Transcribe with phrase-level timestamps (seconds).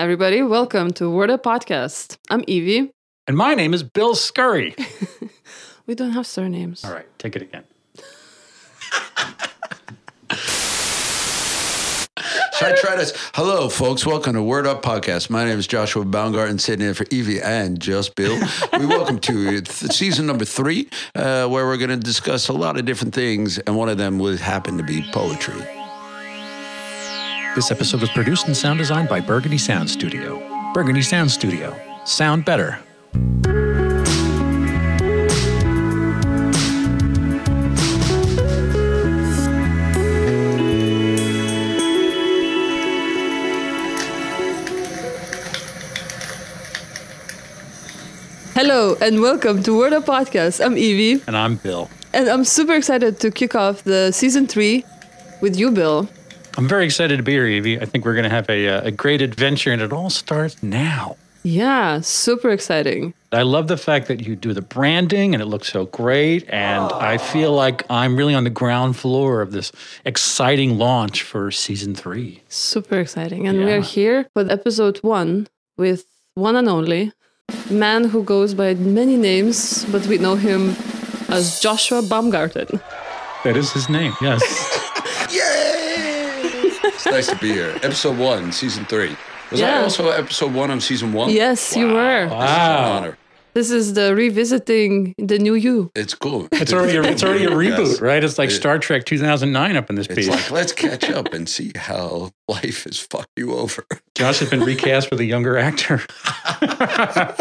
[0.00, 0.40] everybody.
[0.40, 2.16] Welcome to Word Up Podcast.
[2.30, 2.90] I'm Evie.
[3.26, 4.74] And my name is Bill Scurry.
[5.86, 6.84] We don't have surnames.
[6.84, 7.64] All right, take it again.
[12.54, 13.12] Should I try this?
[13.34, 14.06] Hello, folks.
[14.06, 15.30] Welcome to Word Up Podcast.
[15.30, 18.38] My name is Joshua Baumgarten, sitting in for Evie and just Bill.
[18.78, 22.78] we welcome to th- season number three, uh, where we're going to discuss a lot
[22.78, 25.60] of different things, and one of them would happen to be poetry.
[27.54, 30.38] This episode was produced and sound designed by Burgundy Sound Studio.
[30.72, 31.76] Burgundy Sound Studio.
[32.04, 32.78] Sound better.
[48.54, 50.64] Hello and welcome to Word Up Podcast.
[50.64, 51.88] I'm Evie And I'm Bill.
[52.12, 54.84] and I'm super excited to kick off the season three
[55.40, 56.08] with you, Bill.
[56.56, 57.80] I'm very excited to be here, Evie.
[57.80, 60.62] I think we're going to have a, uh, a great adventure, and it all starts
[60.62, 61.16] now.
[61.42, 63.14] Yeah, super exciting.
[63.32, 66.44] I love the fact that you do the branding and it looks so great.
[66.50, 69.72] And I feel like I'm really on the ground floor of this
[70.04, 72.42] exciting launch for season three.
[72.48, 73.48] Super exciting.
[73.48, 77.12] And we're here with episode one with one and only
[77.70, 80.76] man who goes by many names, but we know him
[81.30, 82.80] as Joshua Baumgarten.
[83.44, 84.42] That is his name, yes.
[87.06, 87.18] Yay!
[87.18, 87.70] it's nice to be here.
[87.82, 89.16] Episode one, season three.
[89.50, 91.30] Was I also episode one of season one?
[91.30, 92.26] Yes, you were.
[92.26, 92.92] This is an Wow.
[92.92, 93.18] honor.
[93.52, 95.90] This is the revisiting the new you.
[95.96, 96.46] It's cool.
[96.52, 98.00] It's already a, it's already a reboot, Yes.
[98.00, 98.22] right?
[98.22, 100.18] It's like Star Trek 2009 up in this piece.
[100.18, 100.36] It's piece.
[100.36, 103.84] like, let's catch up and see how life has fucked you over.
[104.14, 106.00] Josh has been recast with a younger actor.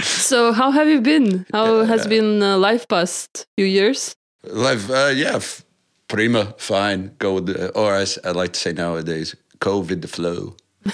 [0.00, 1.44] So, how have you been?
[1.52, 4.14] How has been uh, life past few years?
[4.44, 5.64] Life, uh, yeah, f-
[6.08, 7.12] prima, fine.
[7.18, 10.56] Go with the, or as I like to say nowadays, go with the flow.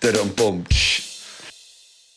[0.00, 0.64] Da-dum, boom.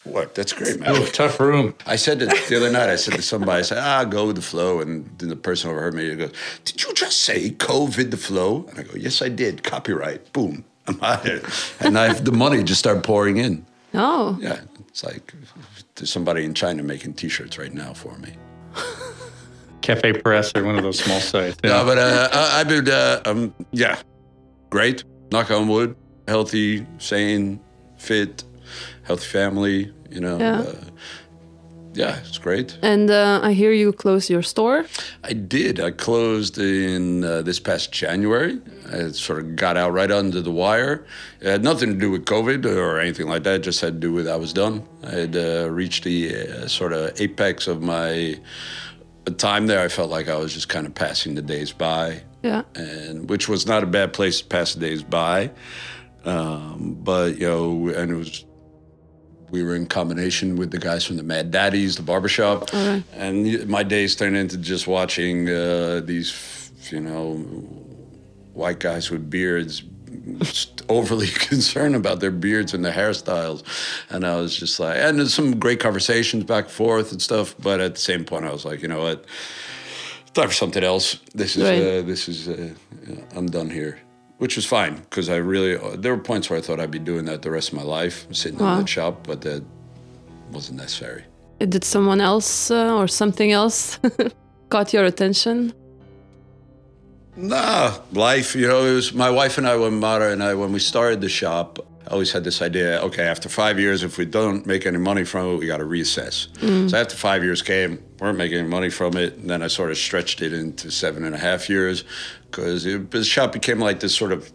[0.03, 0.34] What?
[0.36, 0.95] That's great, man.
[0.95, 1.75] Ooh, tough room.
[1.86, 2.89] I said it the other night.
[2.89, 4.79] I said to somebody, I said, ah, go with the flow.
[4.79, 6.09] And then the person overheard me.
[6.09, 6.31] He goes,
[6.66, 8.66] did you just say COVID the flow?
[8.69, 9.63] And I go, yes, I did.
[9.63, 10.34] Copyright.
[10.34, 10.66] Boom.
[10.88, 11.41] I'm out of here.
[11.79, 13.66] And I, the money just started pouring in.
[13.94, 14.62] Oh, Yeah.
[14.88, 15.34] It's like
[15.96, 18.34] there's somebody in China making T-shirts right now for me.
[19.81, 21.58] Cafe Press or one of those small sites.
[21.64, 24.00] No, but uh, I, I've been, uh, um, yeah,
[24.69, 25.03] great.
[25.31, 25.96] Knock on wood.
[26.28, 27.59] Healthy, sane,
[27.97, 28.44] fit,
[29.03, 29.91] healthy family.
[30.09, 30.38] You know.
[30.38, 30.59] Yeah.
[30.62, 30.75] Uh,
[31.94, 32.78] yeah, it's great.
[32.81, 34.86] and uh, I hear you close your store.
[35.25, 35.81] I did.
[35.81, 38.62] I closed in uh, this past January.
[38.94, 41.06] I sort of got out right under the wire.
[41.41, 43.56] It had nothing to do with COVID or anything like that.
[43.56, 44.88] It just had to do with I was done.
[45.03, 48.40] I had uh, reached the uh, sort of apex of my
[49.30, 49.80] time there.
[49.82, 52.22] I felt like I was just kind of passing the days by.
[52.44, 52.64] Yeah.
[52.74, 55.52] and which was not a bad place to pass the days by.
[56.26, 58.46] Um, but you know, and it was
[59.52, 63.84] we were in combination with the guys from the Mad Daddies, the barbershop, and my
[63.84, 67.36] days turned into just watching uh, these, you know,
[68.53, 69.84] white guys with beards.
[70.89, 73.63] Overly concerned about their beards and their hairstyles,
[74.09, 77.55] and I was just like, and there's some great conversations back and forth and stuff.
[77.59, 79.25] But at the same point, I was like, you know what,
[80.33, 81.17] time for something else.
[81.33, 81.81] This is Right.
[81.81, 82.69] uh, this is uh,
[83.35, 83.99] I'm done here,
[84.39, 87.25] which was fine because I really there were points where I thought I'd be doing
[87.25, 88.73] that the rest of my life, sitting Wow.
[88.73, 89.63] in that shop, but that
[90.51, 91.23] wasn't necessary.
[91.59, 93.99] Did someone else uh, or something else
[94.69, 95.73] caught your attention?
[97.36, 98.56] Nah, life.
[98.56, 101.22] You know, it was my wife and I when Mara and I when we started
[101.22, 101.80] the shop.
[102.08, 103.00] I always had this idea.
[103.02, 105.86] Okay, after five years, if we don't make any money from it, we got to
[105.86, 106.50] reassess.
[106.58, 106.90] Mm.
[106.90, 109.91] So after five years came, weren't making any money from it, and then I sort
[109.91, 112.03] of stretched it into seven and a half years
[112.50, 114.52] because the shop became like this sort of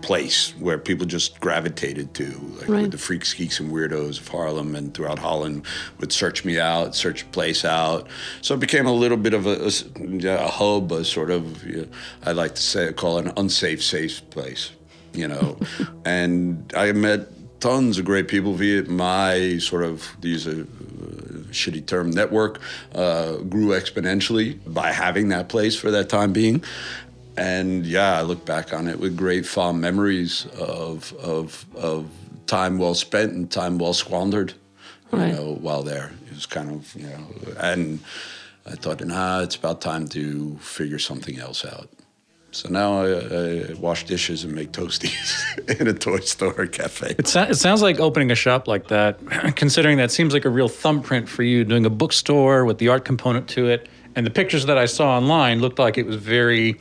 [0.00, 2.24] place where people just gravitated to,
[2.58, 2.82] like Right.
[2.82, 5.64] with the freaks, geeks, and weirdos of Haarlem and throughout Holland
[6.00, 8.06] would search me out, search place out.
[8.40, 11.82] So it became a little bit of a, a a hub, a sort of, you
[11.82, 11.86] know,
[12.24, 14.70] I like to say, call it an unsafe, safe place,
[15.12, 15.58] you know.
[16.04, 17.28] and I met
[17.60, 20.64] tons of great people via my sort of, these are
[21.50, 22.60] shitty term network
[22.94, 26.62] uh, grew exponentially by having that place for that time being.
[27.38, 32.06] And yeah, I look back on it with great fond memories of of of
[32.46, 34.54] time well spent and time well squandered.
[35.12, 35.34] You Right.
[35.34, 37.26] know, while there, it was kind of you know,
[37.58, 38.00] and
[38.66, 41.88] I thought, nah, it's about time to figure something else out.
[42.50, 45.32] So now I, I wash dishes and make toasties
[45.80, 47.14] in a toy store cafe.
[47.18, 49.18] It, so- it sounds like opening a shop like that,
[49.56, 53.04] considering that seems like a real thumbprint for you, doing a bookstore with the art
[53.04, 53.88] component to it.
[54.16, 56.76] And the pictures that I saw online looked like it was very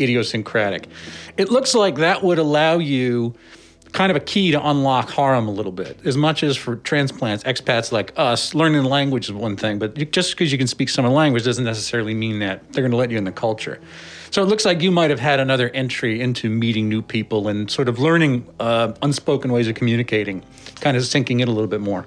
[0.00, 0.86] idiosyncratic.
[1.36, 3.34] It looks like that would allow you
[3.94, 5.98] kind of a key to unlock Haarlem a little bit.
[6.04, 9.94] As much as for transplants, expats like us, learning the language is one thing, but
[10.10, 12.90] just because you can speak some of the language doesn't necessarily mean that they're going
[12.90, 13.80] to let you in the culture.
[14.32, 17.70] So it looks like you might have had another entry into meeting new people and
[17.70, 20.42] sort of learning uh, unspoken ways of communicating,
[20.80, 22.04] kind of sinking in a little bit more.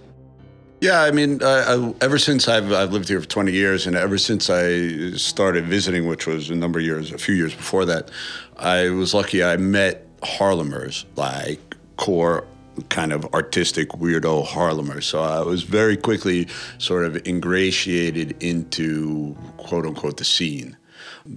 [0.79, 4.19] Yeah, I mean, I, ever since I've, I've lived here for 20 years, and ever
[4.19, 8.11] since I started visiting, which was a number of years, a few years before that,
[8.57, 12.45] I was lucky I met Haarlemmers, like core
[12.89, 15.03] kind of artistic weirdo Haarlemmers.
[15.03, 16.47] So I was very quickly
[16.77, 20.77] sort of ingratiated into quote unquote the scene.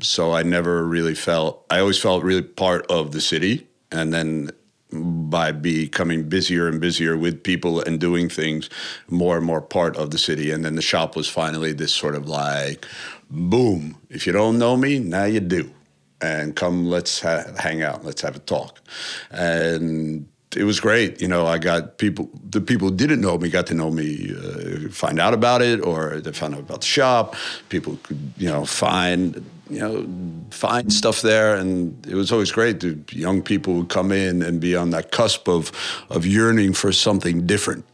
[0.02, 3.66] So I never really felt, I always felt really part of the city.
[3.90, 4.50] And then
[4.92, 8.68] by becoming busier and busier with people and doing things,
[9.08, 10.50] more and more part of the city.
[10.50, 12.86] And then the shop was finally this sort of like,
[13.30, 15.70] boom, if you don't know me, now you do.
[16.20, 18.80] And come, let's ha- hang out, let's have a talk.
[19.30, 21.20] And it was great.
[21.22, 24.34] You know, I got people, the people who didn't know me got to know me,
[24.36, 27.36] uh, find out about it, or they found out about the shop.
[27.68, 30.06] People could, you know, find, you know,
[30.50, 31.54] find stuff there.
[31.54, 32.80] And it was always great.
[32.80, 35.72] The young people would come in and be on that cusp of,
[36.10, 37.84] of yearning for something different.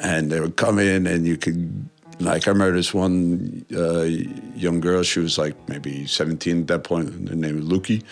[0.00, 1.88] And they would come in and you could,
[2.18, 4.02] like, I remember this one uh,
[4.56, 8.02] young girl, she was like maybe 17 at that point, her name was Luki.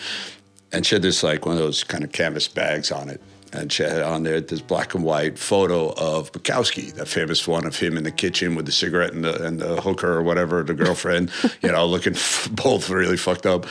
[0.71, 3.21] And she had this, like, one of those kind of canvas bags on it
[3.53, 7.65] and she had on there this black and white photo of Bukowski, that famous one
[7.65, 10.63] of him in the kitchen with the cigarette and the, and the hooker or whatever,
[10.63, 11.31] the girlfriend,
[11.61, 12.15] you know, looking
[12.51, 13.65] both really fucked up.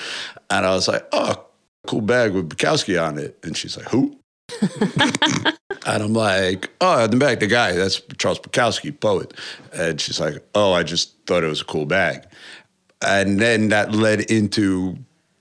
[0.51, 1.47] And I was like, oh,
[1.87, 3.39] cool bag with Bukowski on it.
[3.43, 4.19] And she's like, who?
[5.87, 9.35] and I'm like, oh, the bag, the guy, that's Charles Bukowski, poet.
[9.73, 12.25] And she's like, oh, I just thought it was a cool bag.
[13.01, 14.99] And then that led into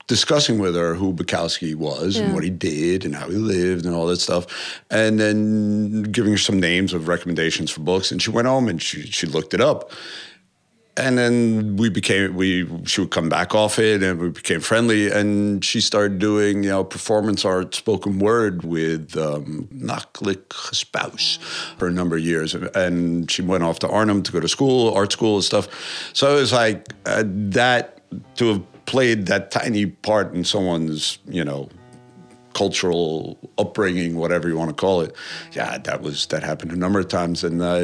[0.07, 2.23] discussing with her who Bukowski was yeah.
[2.23, 6.31] and what he did and how he lived and all that stuff, and then giving
[6.31, 8.11] her some names of recommendations for books.
[8.11, 9.91] And she went home and she she looked it up.
[10.99, 15.11] And then we became we she would come back off it and we became friendly
[15.11, 21.37] and she started doing you know performance art spoken word with um, Naklik Spouse
[21.77, 24.91] for a number of years and she went off to Arnhem to go to school
[24.95, 25.67] art school and stuff
[26.13, 28.01] so it was like uh, that
[28.37, 31.69] to have played that tiny part in someone's, you know,
[32.57, 35.15] cultural upbringing, whatever you want to call it.
[35.51, 37.81] Yeah, that was that happened a number of times, and I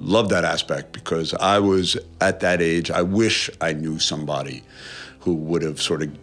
[0.00, 2.90] love that aspect because I was at that age.
[2.90, 4.62] I wish I knew somebody
[5.20, 6.16] who would have sort of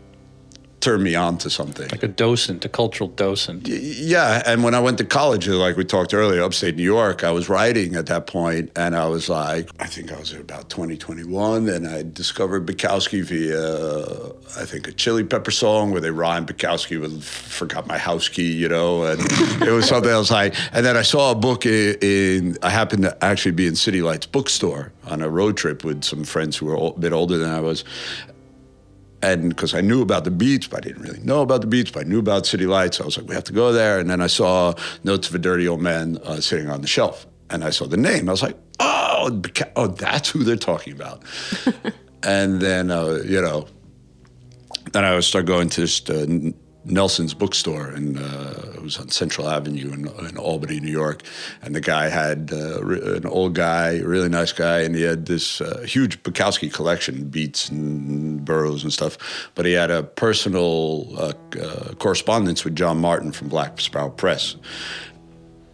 [0.85, 1.87] turned me on to something.
[1.89, 3.67] Like a docent, a cultural docent.
[3.67, 4.43] Yeah.
[4.45, 7.49] And when I went to college, like we talked earlier, upstate New York, I was
[7.49, 11.87] writing at that point, and I was like, I think I was about 2021, and
[11.87, 17.23] I discovered Bukowski via, I think, a Chili Pepper song where they rhymed Bukowski with
[17.23, 19.19] Forgot My House Key, you know, and
[19.63, 22.69] it was something I was like, and then I saw a book in, in, I
[22.69, 26.57] happened to actually be in City Lights bookstore on a road trip with some friends
[26.57, 27.83] who were a bit older than I was
[29.25, 31.89] and because I knew about the beats, but I didn't really know about the beats,
[31.89, 33.01] but I knew about City Lights.
[33.01, 33.97] I was like, we have to go there.
[33.97, 34.73] And then I saw
[35.03, 37.25] Notes of a Dirty Old Man uh, sitting on the shelf.
[37.49, 38.29] And I saw the name.
[38.29, 39.41] I was like, oh,
[39.75, 41.23] oh that's who they're talking about.
[42.23, 43.67] and then, uh, you know,
[44.91, 46.25] then I would start going to just uh,
[46.85, 51.23] Nelson's bookstore, and uh, it was on Central Avenue in, in, Albany, New York.
[51.61, 55.61] And the guy had uh, an old guy, really nice guy, and he had this
[55.61, 59.49] uh, huge Bukowski collection, beats and burroughs and stuff.
[59.55, 64.55] But he had a personal uh, uh, correspondence with John Martin from Black Sparrow Press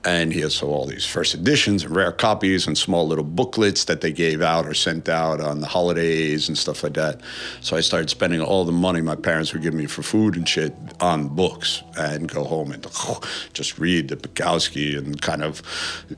[0.04, 3.84] and he has so all these first editions and rare copies and small little booklets
[3.86, 7.22] that they gave out or sent out on the holidays and stuff like that.
[7.62, 10.48] So I started spending all the money my parents would give me for food and
[10.48, 12.86] shit on books and go home and
[13.54, 15.62] just read the Bukowski and kind of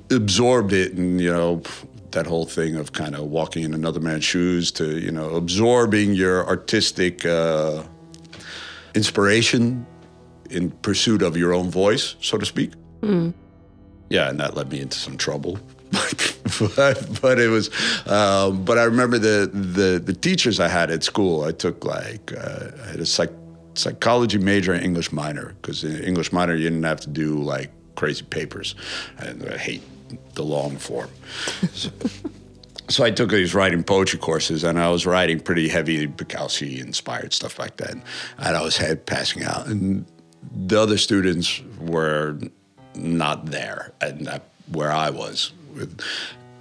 [0.10, 1.62] absorbed it and you know
[2.12, 6.14] that whole thing of kind of walking in another man's shoes to you know absorbing
[6.14, 7.84] your artistic uh,
[8.96, 9.86] inspiration
[10.52, 12.72] in pursuit of your own voice, so to speak.
[13.02, 13.34] Mm
[14.10, 15.60] yeah, and that led me into some trouble.
[16.76, 17.70] but, but it was,
[18.08, 21.44] um, but I remember the, the the teachers I had at school.
[21.44, 23.32] I took like uh, I had a psych,
[23.76, 27.72] psychology major and English minor because in English minor you didn't have to do like
[27.96, 28.76] crazy papers,
[29.20, 29.84] and I hate
[30.34, 31.10] the long form.
[31.74, 31.90] so,
[32.90, 37.34] so I took these writing poetry courses, and I was writing pretty heavy Bukowski inspired
[37.34, 38.04] stuff back then,
[38.40, 40.06] and I was head passing out, and
[40.52, 42.38] the other students were
[42.96, 45.52] not there and where I was.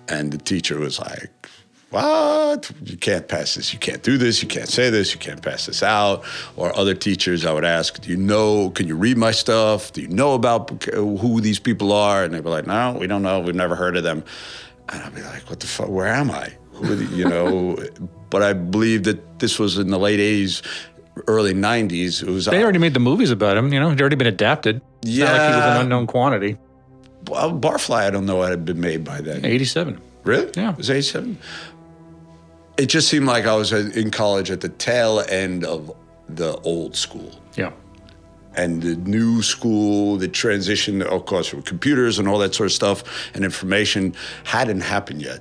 [0.09, 1.31] And the teacher was like,
[1.93, 2.71] what?
[2.85, 3.75] You can't pass this.
[3.75, 4.43] You can't do this.
[4.43, 5.13] You can't say this.
[5.13, 6.25] You can't pass this out.
[6.57, 9.93] Or other teachers, I would ask, do you know, can you read my stuff?
[9.93, 12.25] Do you know about who these people are?
[12.25, 13.41] And they'd be like, no, we don't know.
[13.41, 14.25] We've never heard of them.
[14.89, 15.89] And I'd be like, what the fuck?
[15.89, 16.55] Where am I?
[16.83, 17.79] You know,
[18.31, 20.63] but I believe that this was in the late 80s,
[21.27, 22.23] early 90s.
[22.23, 23.73] It was They uh, already made the movies about him.
[23.73, 24.81] You know, he'd already been adapted.
[25.03, 25.75] It's not like he was Yeah.
[25.77, 26.57] an unknown quantity.
[27.29, 29.45] well, Barfly, I don't know had been made by then.
[29.45, 30.01] 87.
[30.25, 30.51] Really?
[30.57, 30.71] Yeah.
[30.73, 31.39] It was 87?
[32.79, 35.95] It just seemed like I was in college at the tail end of
[36.29, 37.31] the old school.
[37.57, 37.73] Yeah.
[38.57, 42.73] And the new school, the transition, of course, with computers and all that sort of
[42.73, 43.03] stuff
[43.35, 44.15] and information
[44.45, 45.41] hadn't happened yet.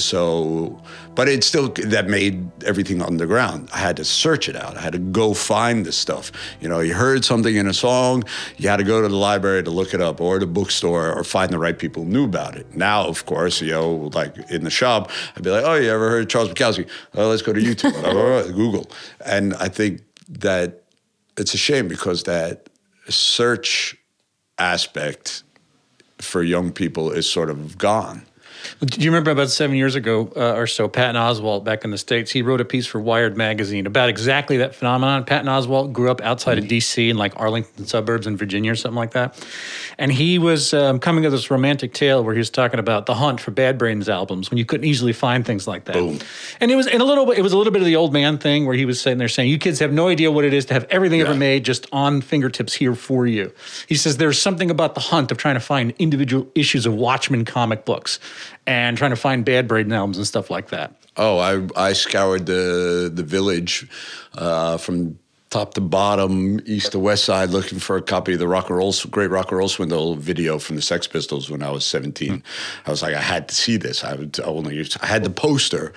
[0.00, 0.80] So,
[1.14, 3.68] but it still, that made everything underground.
[3.72, 4.76] I had to search it out.
[4.76, 6.32] I had to go find this stuff.
[6.60, 8.24] You know, you heard something in a song,
[8.56, 11.24] you had to go to the library to look it up or the bookstore or
[11.24, 12.74] find the right people who knew about it.
[12.76, 16.10] Now, of course, you know, like in the shop, I'd be like, oh, you ever
[16.10, 16.88] heard of Charles Bukowski?
[17.14, 18.90] Oh, let's go to YouTube, oh, oh, Google.
[19.24, 20.82] And I think that
[21.36, 22.68] it's a shame because that
[23.08, 23.96] search
[24.58, 25.42] aspect
[26.18, 28.26] for young people is sort of gone.
[28.80, 31.98] Do you remember about seven years ago uh, or so, Patton Oswalt back in the
[31.98, 35.24] States, he wrote a piece for Wired Magazine about exactly that phenomenon.
[35.24, 37.10] Patton Oswalt grew up outside of D.C.
[37.10, 39.46] in like Arlington suburbs in Virginia or something like that.
[39.98, 43.14] And he was um, coming to this romantic tale where he was talking about the
[43.14, 45.94] hunt for Bad Brains albums when you couldn't easily find things like that.
[45.94, 46.18] Boom.
[46.60, 48.12] And it was in a little bit, it was a little bit of the old
[48.12, 50.52] man thing where he was sitting there saying, You kids have no idea what it
[50.52, 53.52] is to have everything ever made just on fingertips here for you.
[53.88, 57.44] He says there's something about the hunt of trying to find individual issues of Watchmen
[57.44, 58.18] comic books
[58.66, 60.94] and trying to find Bad Brains albums and stuff like that.
[61.16, 63.88] Oh, I I scoured the the village
[64.36, 65.18] uh, from
[65.54, 68.76] top to bottom, east to west side, looking for a copy of the Rock and
[68.76, 72.28] Roll, Great Rock and Roll Swindle video from the Sex Pistols when I was 17.
[72.28, 72.36] Hmm.
[72.84, 74.02] I was like, I had to see this.
[74.02, 75.92] I would only I had the poster,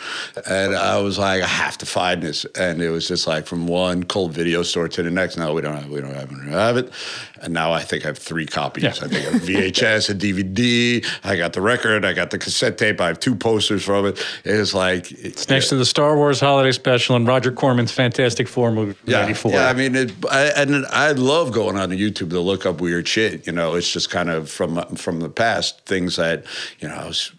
[0.46, 2.46] and I was like, I have to find this.
[2.54, 5.38] And it was just like from one cold video store to the next.
[5.38, 6.94] No, we don't have, we don't have, we don't have it.
[7.42, 8.84] And now I think I have three copies.
[8.84, 8.90] Yeah.
[8.90, 11.06] I think I have VHS, a DVD.
[11.24, 12.06] I got the record.
[12.06, 13.02] I got the cassette tape.
[13.02, 14.24] I have two posters from it.
[14.44, 18.72] It's like it's Next to the Star Wars Holiday Special and Roger Corman's Fantastic Four
[18.72, 19.47] movie yeah, 94.
[19.51, 23.08] Yeah, I mean, it, I, and I love going on YouTube to look up weird
[23.08, 23.46] shit.
[23.48, 26.46] You know, it's just kind of from from the past things that
[26.80, 27.32] you know I was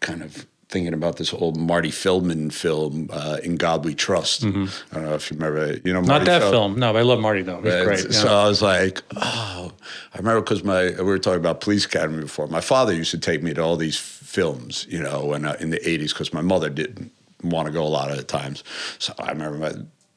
[0.00, 4.48] kind of thinking about this old Marty Feldman film, uh, "In God We Trust." I
[4.48, 4.70] don't
[5.04, 5.58] know if you remember.
[5.64, 5.86] it.
[5.86, 6.08] You know, Mm-hmm.
[6.08, 6.78] Not that Feld- film.
[6.80, 7.60] No, but I love Marty though.
[7.62, 7.84] He's Right.
[7.84, 8.12] great.
[8.12, 8.38] So yeah.
[8.44, 9.72] I was like, oh,
[10.14, 12.46] I remember because my we were talking about Police Academy before.
[12.48, 15.70] My father used to take me to all these films, you know, when, uh, in
[15.70, 17.12] the '80s because my mother didn't
[17.44, 18.64] want to go a lot of the times.
[18.98, 19.72] So I remember my.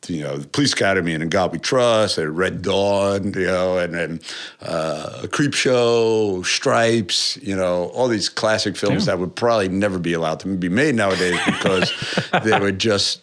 [0.08, 3.78] You know, the Police Academy and In God We Trust, and Red Dawn, you know,
[3.78, 4.20] and then
[4.62, 9.14] uh, a Creep Show, Stripes, you know, all these classic films Yeah.
[9.16, 11.92] that would probably never be allowed to be made nowadays because
[12.44, 13.22] they were just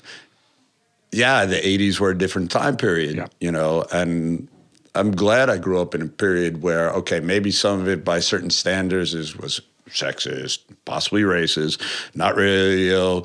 [1.12, 3.28] yeah, the 80s were a different time period, Yeah.
[3.40, 4.48] you know, and
[4.96, 8.18] I'm glad I grew up in a period where, okay, maybe some of it by
[8.20, 11.80] certain standards is was sexist, possibly racist,
[12.16, 13.24] not really, you know,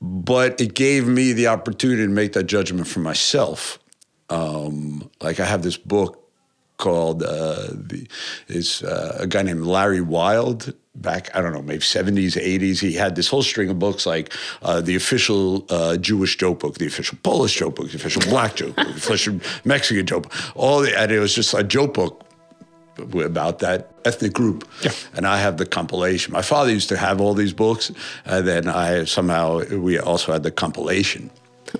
[0.00, 3.78] but it gave me the opportunity to make that judgment for myself.
[4.28, 6.22] Um, like I have this book
[6.78, 8.06] called uh, the
[8.48, 10.74] is uh, a guy named Larry Wilde.
[10.94, 14.32] Back, I don't know, maybe 70s, 80s, he had this whole string of books like
[14.62, 18.56] uh, the official uh, Jewish joke book, the official Polish joke book, the official black
[18.56, 20.56] joke book, the official Mexican joke book.
[20.56, 22.25] All the, and it was just a joke book
[22.98, 24.68] about that ethnic group.
[24.82, 24.92] Yeah.
[25.14, 26.32] And I have the compilation.
[26.32, 27.92] My father used to have all these books,
[28.24, 31.30] and then I somehow we also had the compilation.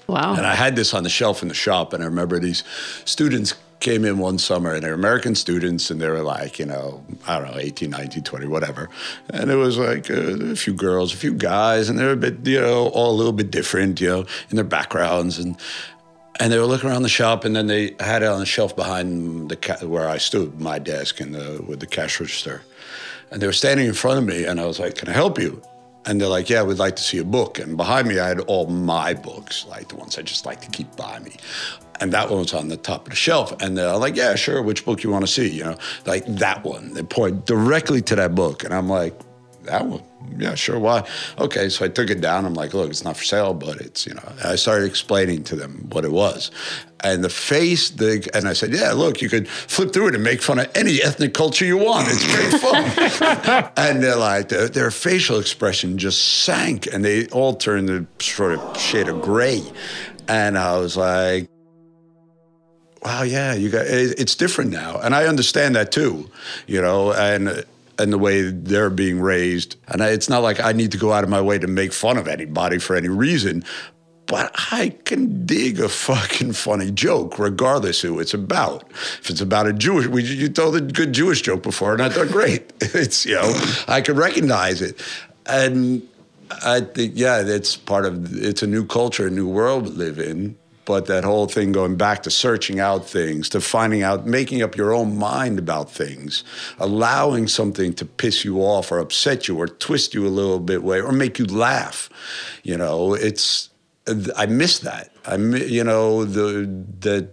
[0.06, 0.34] Wow.
[0.36, 2.64] And I had this on the shelf in the shop, and I remember these
[3.04, 7.04] students came in one summer, and they're American students, and they were like, you know,
[7.26, 8.88] I don't know, 18, 19, 20, whatever.
[9.30, 12.16] And it was like uh, a few girls, a few guys, and they were a
[12.16, 15.38] bit, you know, all a little bit different, you know, in their backgrounds.
[15.38, 15.56] And
[16.40, 18.74] and they were looking around the shop, and then they had it on the shelf
[18.76, 22.62] behind the ca- where I stood, my desk, and the, with the cash register.
[23.30, 25.38] And they were standing in front of me, and I was like, "Can I help
[25.38, 25.60] you?"
[26.04, 28.40] And they're like, "Yeah, we'd like to see a book." And behind me, I had
[28.40, 31.32] all my books, like the ones I just like to keep by me.
[31.98, 33.52] And that one was on the top of the shelf.
[33.60, 34.62] And they're like, "Yeah, sure.
[34.62, 36.94] Which book you want to see?" You know, like that one.
[36.94, 39.14] They point directly to that book, and I'm like,
[39.66, 40.02] "That one."
[40.38, 40.78] Yeah, sure.
[40.78, 41.06] Why?
[41.38, 42.44] Okay, so I took it down.
[42.44, 45.56] I'm like, look, it's not for sale, but it's, you know, I started explaining to
[45.56, 46.50] them what it was.
[47.00, 50.24] And the face, the, and I said, yeah, look, you could flip through it and
[50.24, 52.08] make fun of any ethnic culture you want.
[52.10, 53.72] It's great fun.
[53.76, 58.52] and they're like, their, their facial expression just sank and they all turned a sort
[58.52, 59.62] of shade of gray.
[60.28, 61.48] And I was like,
[63.02, 64.98] wow, yeah, you got, it, it's different now.
[64.98, 66.30] And I understand that too,
[66.66, 67.64] you know, and
[67.98, 69.76] and the way they're being raised.
[69.88, 71.92] And I, it's not like I need to go out of my way to make
[71.92, 73.64] fun of anybody for any reason,
[74.26, 78.84] but I can dig a fucking funny joke, regardless who it's about.
[79.20, 82.08] If it's about a Jewish, we, you told a good Jewish joke before, and I
[82.08, 82.72] thought, great.
[82.96, 83.54] It's you know,
[83.88, 85.00] I can recognize it,
[85.44, 86.02] and
[86.64, 90.18] I think yeah, it's part of it's a new culture, a new world we live
[90.18, 90.56] in.
[90.86, 94.76] But that whole thing going back to searching out things, to finding out, making up
[94.76, 96.44] your own mind about things,
[96.78, 100.84] allowing something to piss you off or upset you or twist you a little bit
[100.84, 102.08] way or make you laugh.
[102.62, 103.68] You know, it's
[104.36, 105.12] I miss that.
[105.26, 106.66] I you know the
[107.00, 107.30] that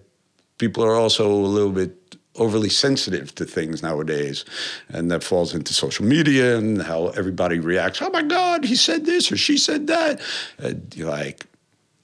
[0.57, 4.45] people are also a little bit overly sensitive to things nowadays,
[4.89, 8.01] and that falls into social media and how everybody reacts.
[8.01, 10.19] Oh my God, he said this or she said that.
[10.57, 11.45] And you're like,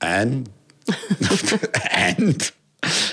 [0.01, 0.47] and
[1.91, 2.51] and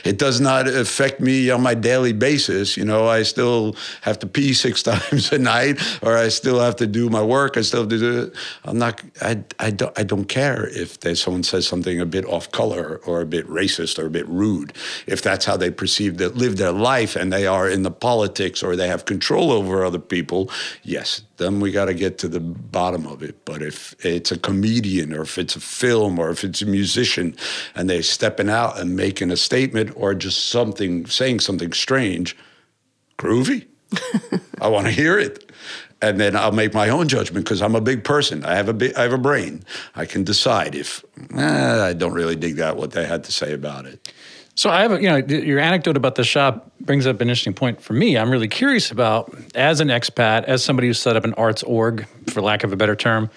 [0.04, 2.76] it does not affect me on my daily basis.
[2.76, 6.76] You know, I still have to pee six times a night, or I still have
[6.76, 7.56] to do my work.
[7.56, 8.34] I still have to do it.
[8.64, 9.02] I'm not.
[9.20, 9.98] I, I don't.
[9.98, 13.98] I don't care if someone says something a bit off color or a bit racist
[13.98, 14.72] or a bit rude.
[15.06, 18.62] If that's how they perceive that live their life, and they are in the politics
[18.62, 20.50] or they have control over other people,
[20.82, 23.44] yes, then we got to get to the bottom of it.
[23.44, 27.36] But if it's a comedian or if it's a film or if it's a musician
[27.74, 32.36] and they're stepping out and making a statement or just something, saying something strange,
[33.18, 33.66] groovy.
[34.60, 35.50] I want to hear it.
[36.02, 38.44] And then I'll make my own judgment because I'm a big person.
[38.44, 39.64] I have a big, I have a brain.
[39.94, 41.02] I can decide if
[41.34, 44.12] eh, I don't really dig that what they had to say about it.
[44.56, 47.52] So I have, a, you know, your anecdote about the shop brings up an interesting
[47.52, 48.16] point for me.
[48.16, 52.06] I'm really curious about, as an expat, as somebody who set up an arts org,
[52.28, 53.28] for lack of a better term,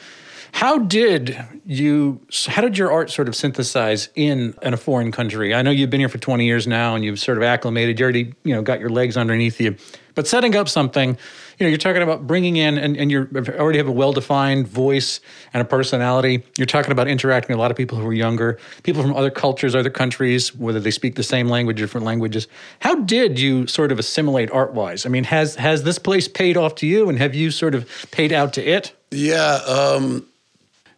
[0.53, 2.21] how did you?
[2.47, 5.53] How did your art sort of synthesize in in a foreign country?
[5.53, 7.99] I know you've been here for 20 years now, and you've sort of acclimated.
[7.99, 9.75] You already, you know, got your legs underneath you.
[10.15, 11.17] But setting up something,
[11.59, 15.19] you know, you're talking about bringing in, and, and you already have a well-defined voice
[15.53, 16.41] and a personality.
[16.57, 19.29] You're talking about interacting with a lot of people who are younger, people from other
[19.29, 22.47] cultures, other countries, whether they speak the same language, different languages.
[22.79, 25.05] How did you sort of assimilate art-wise?
[25.05, 27.89] I mean, has has this place paid off to you, and have you sort of
[28.11, 28.93] paid out to it?
[29.11, 30.25] Yeah, um,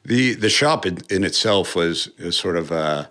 [0.05, 3.09] the the shop in, in itself was, was sort of a,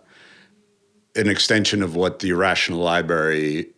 [1.16, 3.70] an extension of what the Irrational Library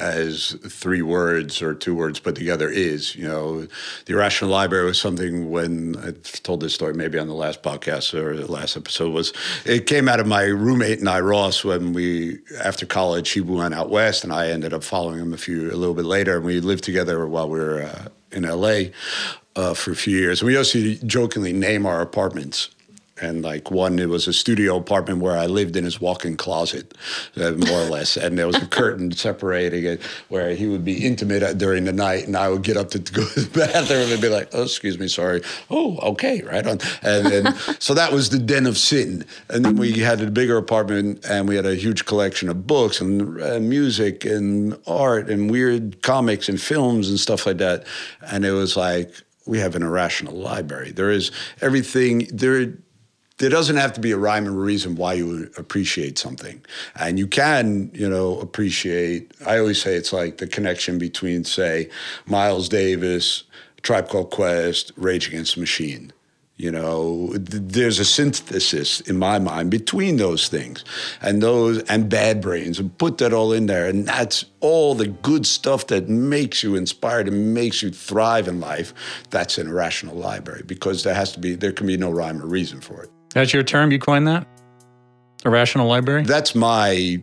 [0.00, 3.14] as three words or two words put together is.
[3.14, 3.66] You know,
[4.06, 8.14] the Irrational Library was something when I told this story maybe on the last podcast
[8.14, 9.32] or the last episode was
[9.64, 13.74] it came out of my roommate and I Ross when we after college he went
[13.74, 16.44] out west and I ended up following him a few a little bit later and
[16.44, 18.90] we lived together while we were uh, in LA
[19.56, 20.40] uh, for a few years.
[20.40, 22.70] And we also jokingly name our apartments
[23.20, 26.94] and like one it was a studio apartment where i lived in his walk-in closet
[27.36, 28.16] uh, more or less.
[28.16, 32.26] And there was a curtain separating it where he would be intimate during the night
[32.26, 34.98] and i would get up to go to the bathroom and be like oh excuse
[34.98, 35.42] me sorry.
[35.70, 36.78] Oh okay right on.
[37.02, 39.24] And then so that was the den of sin.
[39.48, 43.00] And then we had a bigger apartment and we had a huge collection of books
[43.00, 47.84] and uh, music and art and weird comics and films and stuff like that.
[48.22, 49.12] And it was like
[49.46, 50.92] we have an irrational library.
[50.92, 51.30] There is
[51.60, 52.74] everything there
[53.40, 56.62] there doesn't have to be a rhyme or reason why you appreciate something.
[56.96, 61.88] And you can, you know, appreciate, I always say it's like the connection between, say,
[62.26, 63.44] Miles Davis,
[63.80, 66.12] Tribe Called Quest, Rage Against the Machine.
[66.58, 70.84] You know, th- there's a synthesis in my mind between those things
[71.22, 73.86] and those and bad brains and put that all in there.
[73.86, 78.60] And that's all the good stuff that makes you inspired and makes you thrive in
[78.60, 78.92] life.
[79.30, 82.46] That's an irrational library because there has to be, there can be no rhyme or
[82.46, 83.10] reason for it.
[83.34, 83.92] That's your term.
[83.92, 84.46] You coined that.
[85.44, 86.24] Irrational library.
[86.24, 87.22] That's my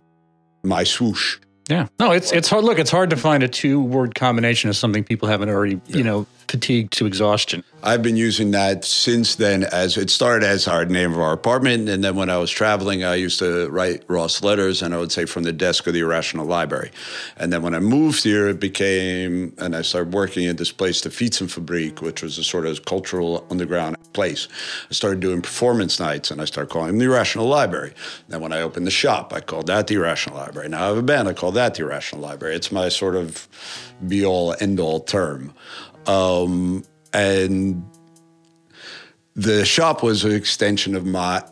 [0.63, 1.37] my swoosh.
[1.69, 1.87] Yeah.
[1.99, 2.63] No, it's it's hard.
[2.63, 6.03] Look, it's hard to find a two word combination of something people haven't already, you
[6.03, 7.63] know, fatigued to exhaustion.
[7.83, 11.89] I've been using that since then as it started as our name of our apartment.
[11.89, 15.11] And then when I was traveling, I used to write Ross letters and I would
[15.11, 16.91] say from the desk of the Irrational Library.
[17.37, 21.01] And then when I moved here, it became, and I started working at this place,
[21.01, 24.47] the Fietsenfabriek, which was a sort of cultural underground place.
[24.89, 27.93] I started doing performance nights and I started calling them the Irrational Library.
[28.27, 30.69] Then when I opened the shop, I called that the Irrational Library.
[30.69, 32.55] Now I have a band, I call that the Irrational Library.
[32.55, 33.47] It's my sort of
[34.07, 35.53] be all, end all term.
[36.07, 37.83] Um, and
[39.35, 41.43] the shop was an extension of my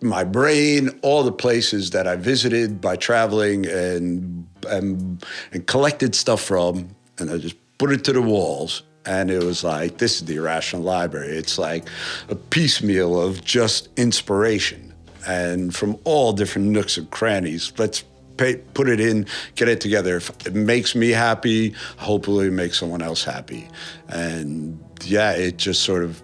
[0.00, 6.40] my brain, all the places that I visited by traveling and, and and collected stuff
[6.40, 8.82] from, and I just put it to the walls.
[9.06, 11.28] And it was like, this is the Irrational Library.
[11.36, 11.88] It's like
[12.28, 14.92] a piecemeal of just inspiration
[15.26, 17.72] and from all different nooks and crannies.
[17.78, 18.04] Let's
[18.38, 20.16] pay, put it in, get it together.
[20.16, 23.68] If it makes me happy, hopefully it makes someone else happy.
[24.08, 26.22] And yeah, it just sort of,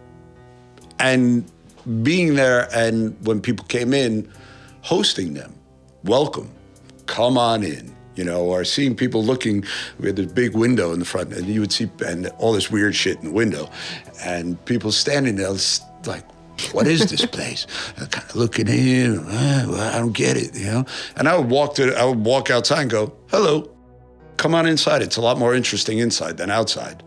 [0.99, 1.45] and
[2.03, 4.33] being there and when people came in,
[4.81, 5.55] hosting them,
[6.05, 6.51] welcome,
[7.07, 7.93] come on in.
[8.17, 9.65] You know, or seeing people looking.
[9.99, 12.71] We had this big window in the front, and you would see and all this
[12.71, 13.69] weird shit in the window,
[14.23, 15.53] and people standing there
[16.07, 16.25] like,
[16.73, 17.67] what is this place?
[17.97, 20.85] kind of looking in, well, I don't get it, you know.
[21.17, 23.71] And I would walk to, I would walk outside and go, "Hello,
[24.37, 25.03] come on inside.
[25.03, 27.03] It's a lot more interesting inside than outside."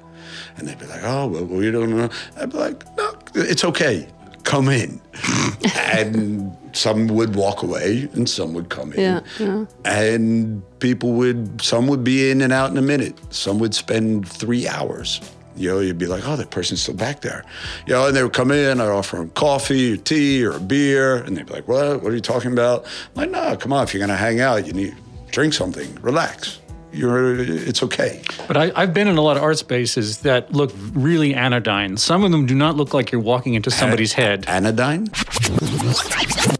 [0.57, 4.07] And they'd be like, "Oh, well, we don't know." I'd be like, "No, it's okay.
[4.43, 5.01] Come in."
[5.75, 8.99] and some would walk away, and some would come in.
[8.99, 9.65] Yeah, yeah.
[9.85, 13.17] And people would, some would be in and out in a minute.
[13.33, 15.21] Some would spend three hours
[15.57, 17.43] you know, you'd be like, oh, that person's still back there.
[17.85, 20.59] You know, and they would come in, I'd offer them coffee or tea or a
[20.59, 22.03] beer, and they'd be like, what?
[22.03, 22.85] What are you talking about?
[22.85, 24.95] I'm like, no, come on, if you're going to hang out, you need
[25.31, 26.59] drink something, relax.
[26.93, 28.23] You're, it's okay.
[28.47, 31.97] But I, have been in a lot of art spaces that look really anodyne.
[31.97, 34.45] Some of them do not look like you're walking into somebody's head.
[34.47, 35.09] Anodyne?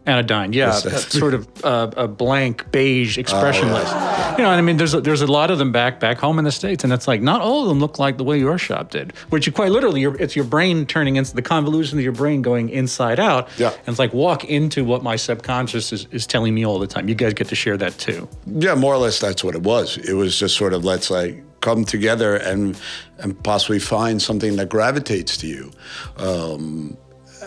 [0.06, 3.90] Anodyne, yeah, that sort of uh, a blank, beige, expressionless.
[3.90, 4.07] Oh, yeah.
[4.38, 6.46] You know, I mean, there's a, there's a lot of them back back home in
[6.46, 8.92] the states, and it's like not all of them look like the way your shop
[8.92, 9.16] did.
[9.30, 12.70] Which you quite literally, it's your brain turning into the convolution of your brain going
[12.70, 13.50] inside out.
[13.58, 16.88] Yeah, and it's like walk into what my subconscious is, is telling me all the
[16.88, 17.10] time.
[17.10, 18.30] You guys get to share that too.
[18.46, 19.98] Yeah, more or less, that's what it was.
[19.98, 22.80] It was just sort of let's like come together and
[23.18, 25.72] and possibly find something that gravitates to you.
[26.18, 26.96] Um,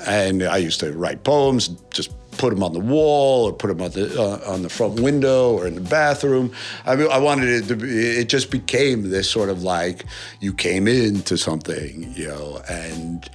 [0.07, 3.81] and I used to write poems, just put them on the wall or put them
[3.81, 6.53] on the uh, on the front window or in the bathroom.
[6.87, 7.89] I mean, I wanted it to be.
[7.89, 10.05] It just became this sort of like
[10.41, 13.29] you came into something, you know, and.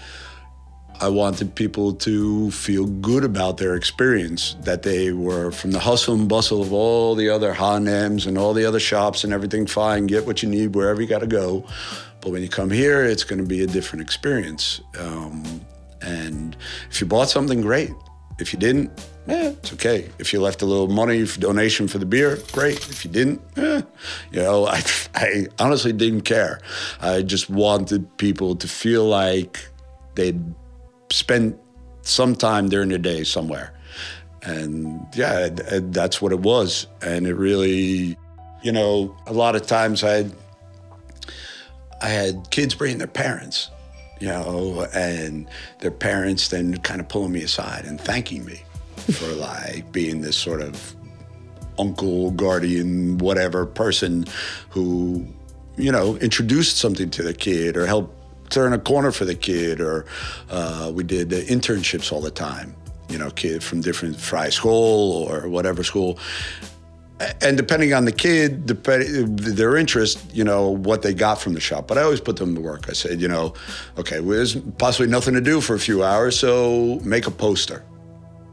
[1.01, 6.15] I wanted people to feel good about their experience, that they were from the hustle
[6.15, 10.07] and bustle of all the other H&Ms and all the other shops and everything fine,
[10.07, 11.65] get what you need wherever you got to go.
[12.21, 14.79] But when you come here, it's going to be a different experience.
[14.97, 15.43] Um,
[16.01, 16.55] and
[16.89, 17.91] if you bought something, great.
[18.37, 18.91] If you didn't,
[19.27, 20.09] eh, it's okay.
[20.19, 22.77] If you left a little money for donation for the beer, great.
[22.89, 23.81] If you didn't, eh,
[24.31, 24.81] you know, I,
[25.13, 26.59] I honestly didn't care.
[27.01, 29.59] I just wanted people to feel like
[30.15, 30.43] they'd
[31.11, 31.57] spent
[32.01, 33.73] some time during the day somewhere.
[34.43, 36.87] And yeah, that's what it was.
[37.01, 38.17] And it really,
[38.61, 40.31] you know, a lot of times I had,
[42.01, 43.71] I had kids bringing their parents
[44.19, 45.47] you know, and
[45.79, 48.61] their parents then kind of pulling me aside and thanking me
[48.95, 50.95] for like being this sort of
[51.77, 54.25] uncle, guardian, whatever person
[54.69, 55.25] who,
[55.77, 58.13] you know, introduced something to the kid or helped
[58.49, 59.81] turn a corner for the kid.
[59.81, 60.05] Or
[60.49, 62.75] uh, we did internships all the time,
[63.09, 66.17] you know, kid from different fry school or whatever school
[67.41, 71.87] and depending on the kid, their interest, you know, what they got from the shop.
[71.87, 72.89] But I always put them to work.
[72.89, 73.53] I said, you know,
[73.97, 77.83] okay, well, there's possibly nothing to do for a few hours, so make a poster.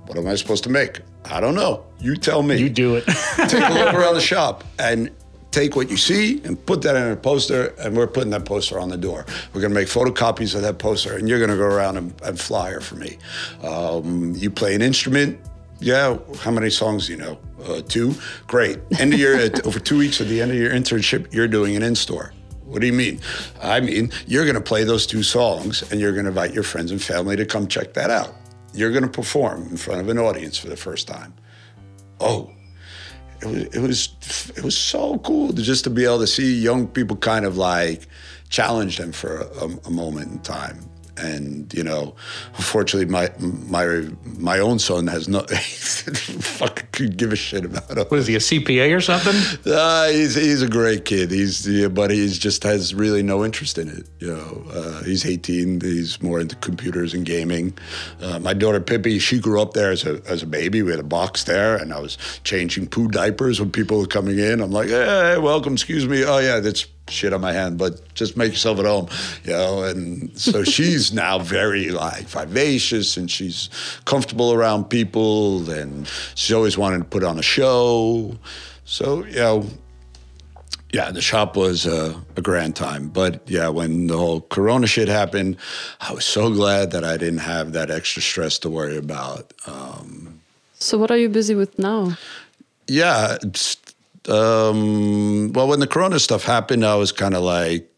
[0.06, 1.00] What am I supposed to make?
[1.24, 1.84] I don't know.
[1.98, 2.56] You tell me.
[2.56, 3.04] You do it.
[3.48, 5.10] take a look around the shop and
[5.52, 8.80] take what you see and put that in a poster, and we're putting that poster
[8.80, 9.24] on the door.
[9.52, 12.20] We're going to make photocopies of that poster, and you're going to go around and,
[12.22, 13.18] and flyer for me.
[13.62, 15.38] Um, you play an instrument.
[15.82, 17.38] Yeah, how many songs do you know?
[17.64, 18.14] Uh, two?
[18.46, 18.78] Great.
[19.00, 21.82] End of your, over two weeks at the end of your internship, you're doing an
[21.82, 22.32] in store.
[22.64, 23.20] What do you mean?
[23.60, 26.62] I mean, you're going to play those two songs and you're going to invite your
[26.62, 28.32] friends and family to come check that out.
[28.72, 31.34] You're going to perform in front of an audience for the first time.
[32.20, 32.52] Oh,
[33.40, 36.54] it was, it was, it was so cool to just to be able to see
[36.54, 38.06] young people kind of like
[38.50, 40.78] challenge them for a, a moment in time
[41.16, 42.14] and you know,
[42.56, 47.98] unfortunately, my my my own son has no fucking could give a shit about him.
[48.06, 49.34] What is he a CPA or something?
[49.72, 51.30] Uh, he's he's a great kid.
[51.30, 54.08] He's yeah, but he's just has really no interest in it.
[54.18, 55.80] You know, uh, he's 18.
[55.80, 57.76] He's more into computers and gaming.
[58.20, 60.82] Uh, my daughter Pippi, she grew up there as a as a baby.
[60.82, 64.38] We had a box there, and I was changing poo diapers when people were coming
[64.38, 64.60] in.
[64.60, 66.24] I'm like, hey, welcome, excuse me.
[66.24, 69.08] Oh yeah, that's shit on my hand, but just make yourself at home,
[69.44, 69.84] you know.
[69.84, 73.70] And so she's now very like vivacious and she's
[74.04, 78.36] comfortable around people and she's always wanted to put on a show.
[78.84, 79.66] So, you know,
[80.92, 83.08] yeah, the shop was a, a, grand time.
[83.08, 85.56] But yeah, when the whole Corona shit happened,
[86.00, 89.52] I was so glad that I didn't have that extra stress to worry about.
[89.66, 90.40] Um,
[90.74, 92.18] so, what are you busy with now?
[92.88, 93.38] Yeah,
[94.28, 97.90] um, well, when the Corona stuff happened, I was kind of like,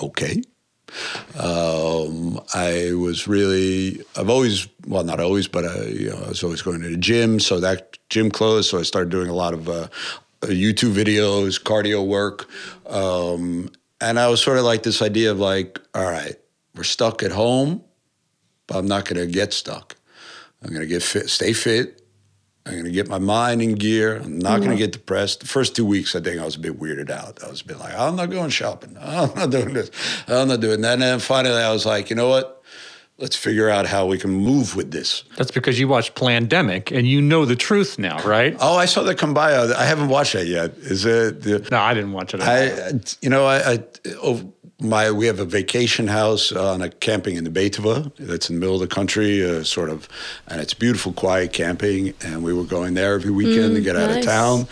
[0.00, 0.42] okay.
[1.38, 6.42] Um, I was really, I've always, well, not always, but I, you know, I was
[6.42, 7.38] always going to the gym.
[7.40, 8.70] So that gym closed.
[8.70, 9.88] So I started doing a lot of uh,
[10.42, 12.48] YouTube videos, cardio work.
[12.86, 13.70] Um,
[14.00, 16.36] and I was sort of like this idea of like, all right,
[16.74, 17.84] we're stuck at home,
[18.66, 19.96] but I'm not going to get stuck.
[20.62, 21.99] I'm going to get fit, stay fit.
[22.66, 24.16] I'm going to get my mind in gear.
[24.16, 24.78] I'm not going to mm-hmm.
[24.78, 25.40] get depressed.
[25.40, 27.42] The first two weeks, I think I was a bit weirded out.
[27.42, 28.96] I was a bit like, I'm not going shopping.
[29.00, 29.90] I'm not doing this.
[30.28, 30.94] I'm not doing that.
[30.94, 32.62] And then finally, I was like, you know what?
[33.16, 35.24] Let's figure out how we can move with this.
[35.36, 38.56] That's because you watched Plandemic and you know the truth now, right?
[38.60, 39.54] Oh, I saw that come by.
[39.54, 40.72] I haven't watched that yet.
[40.78, 41.42] Is it?
[41.42, 42.40] The, No, I didn't watch it.
[42.40, 43.84] I, uh, you know, I, I
[44.22, 48.56] oh, my we have a vacation house on a camping in the Betuwe that's in
[48.56, 50.08] the middle of the country, uh, sort of,
[50.48, 52.14] and it's beautiful, quiet camping.
[52.22, 54.66] And we were going there every weekend to get out of town,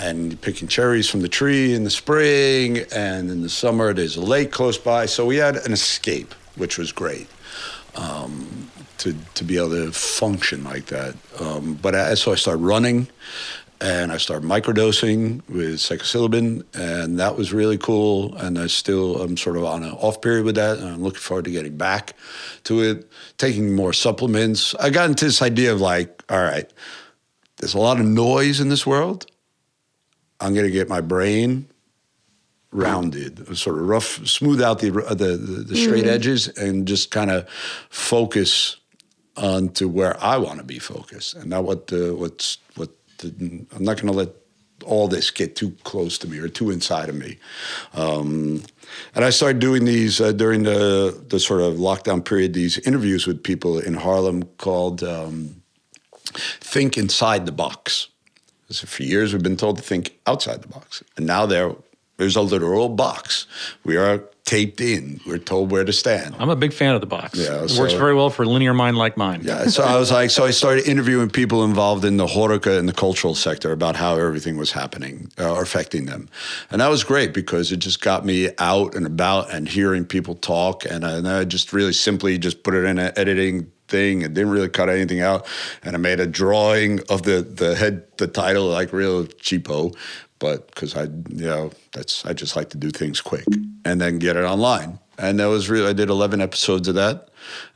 [0.00, 4.22] and picking cherries from the tree in the spring, and in the summer there's a
[4.22, 7.28] lake close by, so we had an escape, which was great.
[7.94, 11.16] Um, to, to be able to function like that.
[11.40, 13.08] Um, but I, so I started running
[13.82, 18.34] and I started microdosing with psilocybin, and that was really cool.
[18.36, 21.18] And I still am sort of on an off period with that, and I'm looking
[21.18, 22.14] forward to getting back
[22.64, 24.76] to it, taking more supplements.
[24.76, 26.72] I got into this idea of like, all right,
[27.56, 29.26] there's a lot of noise in this world.
[30.40, 31.66] I'm going to get my brain
[32.70, 36.14] rounded, sort of rough, smooth out the uh, the, the, the straight mm-hmm.
[36.14, 37.48] edges, and just kind of
[37.90, 38.76] focus
[39.36, 42.58] onto where I want to be focused, and not what the what's
[43.24, 44.30] I'm not going to let
[44.84, 47.38] all this get too close to me or too inside of me.
[47.94, 48.62] Um,
[49.14, 52.52] and I started doing these uh, during the the sort of lockdown period.
[52.54, 55.62] These interviews with people in Haarlem called um,
[56.60, 58.08] "Think Inside the Box."
[58.70, 61.74] So for years, we've been told to think outside the box, and now there
[62.22, 63.48] there's a literal box.
[63.82, 65.20] We are taped in.
[65.26, 66.36] We're told where to stand.
[66.38, 67.36] I'm a big fan of the box.
[67.36, 69.40] Yeah, it so- works very well for a linear mind like mine.
[69.42, 72.88] Yeah, so I was like, so I started interviewing people involved in the horeca and
[72.88, 76.28] the cultural sector about how everything was happening uh, or affecting them,
[76.70, 80.36] and that was great because it just got me out and about and hearing people
[80.36, 84.24] talk, and I, and I just really simply just put it in an editing thing
[84.24, 85.46] and didn't really cut anything out,
[85.82, 89.94] and I made a drawing of the the head the title like real cheapo,
[90.42, 93.44] but because I you know that's I just like to do things quick
[93.84, 94.98] and then get it online.
[95.16, 97.28] And that was really I did 11 episodes of that,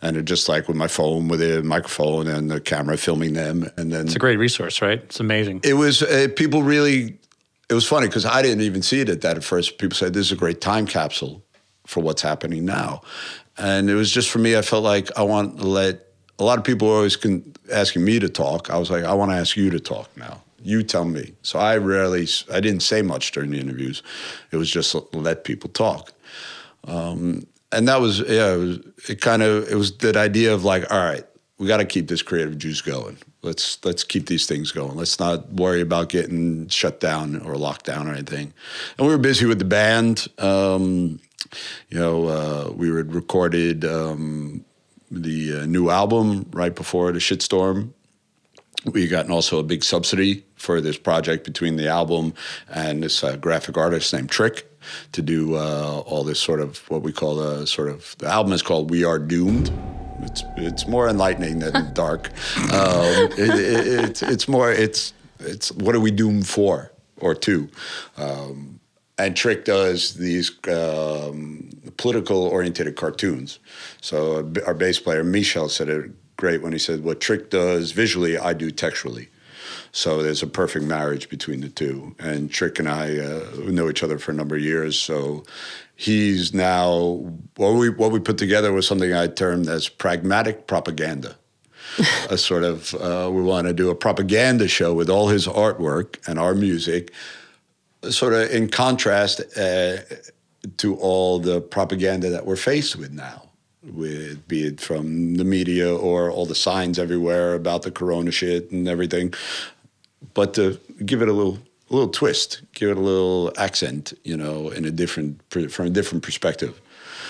[0.02, 3.70] and it just like with my phone with a microphone and the camera filming them,
[3.76, 4.98] and then It's a great resource, right?
[4.98, 5.60] It's amazing.
[5.62, 7.18] it was uh, people really.
[7.68, 9.78] It was funny because I didn't even see it at that at first.
[9.78, 11.42] People said this is a great time capsule
[11.86, 13.02] for what's happening now,
[13.58, 14.56] and it was just for me.
[14.56, 16.02] I felt like I want to let.
[16.38, 17.16] A lot of people were always
[17.72, 18.70] asking me to talk.
[18.70, 20.42] I was like, I want to ask you to talk now.
[20.66, 21.32] You tell me.
[21.42, 22.26] So I rarely.
[22.52, 24.02] I didn't say much during the interviews.
[24.50, 26.12] It was just let people talk
[27.72, 30.90] and that was yeah it, was, it kind of it was that idea of like
[30.90, 31.26] all right
[31.58, 35.18] we got to keep this creative juice going let's let's keep these things going let's
[35.18, 38.52] not worry about getting shut down or locked down or anything
[38.98, 41.20] and we were busy with the band um,
[41.90, 44.64] you know uh, we had recorded um,
[45.10, 47.90] the uh, new album right before the shitstorm
[48.86, 52.34] we gotten also a big subsidy for this project between the album
[52.68, 54.70] and this uh, graphic artist named Trick
[55.12, 58.52] to do uh, all this sort of what we call a sort of the album
[58.52, 59.70] is called We Are Doomed.
[60.22, 62.30] It's it's more enlightening than dark.
[62.72, 67.68] Um, it, it, it's it's more it's it's what are we doomed for or to.
[68.16, 68.80] Um,
[69.18, 73.58] and Trick does these um, political oriented cartoons.
[74.00, 77.92] So uh, our bass player Michel said it great when he said, "What Trick does
[77.92, 79.28] visually, I do textually."
[79.96, 82.14] So there's a perfect marriage between the two.
[82.18, 84.98] And Trick and I uh, know each other for a number of years.
[84.98, 85.42] So
[85.94, 91.36] he's now what we what we put together was something I termed as pragmatic propaganda.
[92.30, 96.18] a sort of uh, we want to do a propaganda show with all his artwork
[96.28, 97.10] and our music,
[98.10, 99.96] sort of in contrast uh,
[100.76, 103.44] to all the propaganda that we're faced with now.
[103.82, 108.72] With be it from the media or all the signs everywhere about the corona shit
[108.72, 109.32] and everything,
[110.34, 114.36] but to give it a little a little twist, give it a little accent, you
[114.36, 116.80] know, in a different from a different perspective.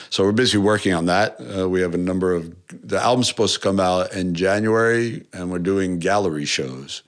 [0.08, 1.36] So we're busy working on that.
[1.40, 5.50] Uh, we have a number of the album's supposed to come out in January, and
[5.50, 7.02] we're doing gallery shows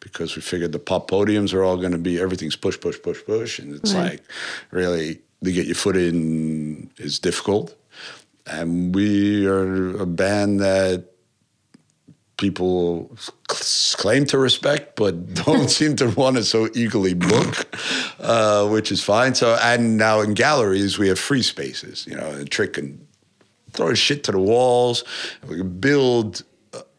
[0.00, 3.24] because we figured the pop podiums are all going to be everything's push, push, push,
[3.24, 4.10] push, and it's Right.
[4.10, 4.22] like
[4.70, 7.74] really to get your foot in is difficult.
[8.46, 11.06] And we are a band that
[12.42, 17.74] people claim to respect, but don't seem to want to so eagerly book,
[18.18, 19.34] uh, which is fine.
[19.34, 22.06] So, and now in galleries we have free spaces.
[22.06, 23.06] You know, a trick and
[23.70, 25.04] throw shit to the walls.
[25.48, 26.42] We can build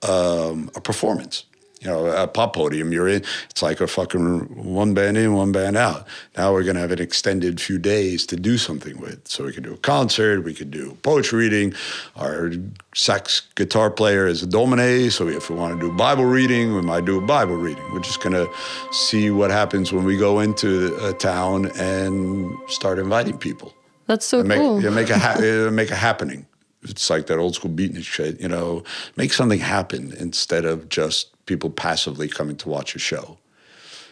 [0.01, 1.45] um, a performance
[1.83, 5.51] you know, a pop podium you're in, it's like a fucking one band in, one
[5.51, 6.07] band out.
[6.37, 9.27] Now we're going to have an extended few days to do something with.
[9.27, 11.73] So we could do a concert, we could do poetry reading.
[12.15, 12.51] Our
[12.95, 16.81] sax guitar player is a domine, so if we want to do Bible reading, we
[16.81, 17.83] might do a Bible reading.
[17.91, 18.49] We're just going to
[18.91, 23.73] see what happens when we go into a town and start inviting people.
[24.07, 24.79] That's so make, cool.
[24.91, 25.39] Make a ha-
[25.71, 26.45] make a happening.
[26.83, 28.83] It's like that old school beatnik shit, you know.
[29.15, 33.37] Make something happen instead of just people passively coming to watch a show.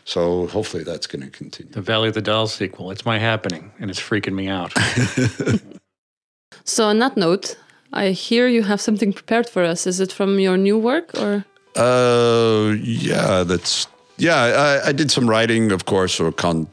[0.06, 1.72] So hopefully that's going to continue.
[1.72, 2.92] The Valley of the Dolls sequel.
[2.92, 4.74] It's my happening, and it's freaking me out.
[6.64, 7.56] so on that note,
[7.94, 9.86] I hear you have something prepared for us.
[9.86, 11.46] Is it from your new work or?
[11.76, 14.82] Uh, yeah, that's yeah.
[14.84, 16.68] I, I did some writing, of course, or con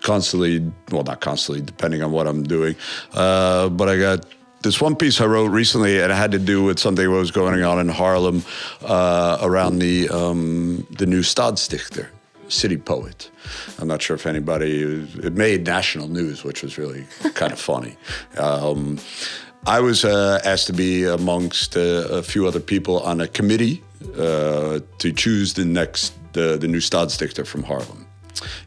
[0.00, 0.70] constantly.
[0.90, 2.76] Well, not constantly, depending on what I'm doing.
[3.12, 4.26] Uh, but I got
[4.64, 7.30] this one piece I wrote recently, and it had to do with something that was
[7.30, 8.42] going on in Haarlem
[8.82, 12.08] uh, around the um, the new Stadsdichter,
[12.48, 13.30] city poet.
[13.78, 14.82] I'm not sure if anybody.
[15.22, 17.96] It made national news, which was really kind of funny.
[18.38, 18.98] Um,
[19.66, 23.82] I was uh, asked to be amongst uh, a few other people on a committee
[24.18, 28.03] uh, to choose the next the, the new Stadsdichter from Haarlem.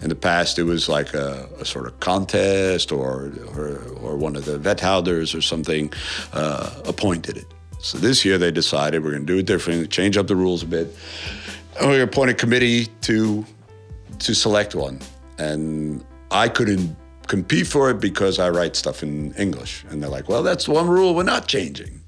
[0.02, 4.36] In the past, it was like a, a sort of contest, or, or, or one
[4.36, 5.92] of the wethouders or something
[6.34, 7.48] uh, appointed it.
[7.80, 10.64] So this year they decided we're going to do it differently, change up the rules
[10.64, 10.88] a bit,
[11.76, 13.46] and we're going to appoint a committee to
[14.20, 15.00] to select one.
[15.38, 16.96] And I couldn't
[17.28, 20.88] compete for it because I write stuff in English, and they're like, "Well, that's one
[20.88, 22.02] rule we're not changing."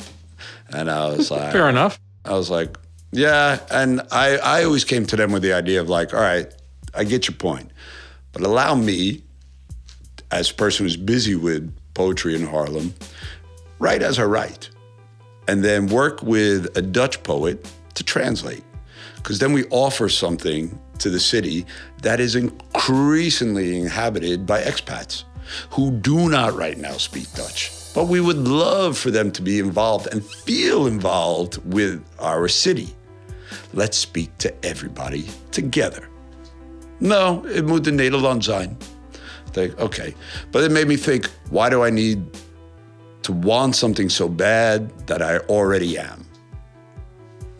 [0.69, 2.77] And I was like, "Fair enough." I was like,
[3.11, 6.51] "Yeah," and I I always came to them with the idea of like, "All right."
[6.93, 7.71] I get your point.
[8.31, 9.23] But allow me,
[10.31, 12.93] as a person who's busy with poetry in Haarlem,
[13.79, 14.69] write as I write,
[15.47, 18.63] and then work with a Dutch poet to translate.
[19.15, 21.65] Because then we offer something to the city
[22.01, 25.23] that is increasingly inhabited by expats
[25.71, 27.71] who do not right now speak Dutch.
[27.95, 32.95] But we would love for them to be involved and feel involved with our city.
[33.73, 36.07] Let's speak to everybody together.
[36.99, 38.77] No, it moet in Nederland zijn.
[39.47, 40.15] I think, okay.
[40.51, 42.19] But it made me think, why do I need
[43.21, 46.25] to want something so bad that I already am?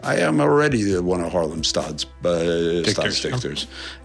[0.02, 2.84] I am already one of Haarlem Stad's uh.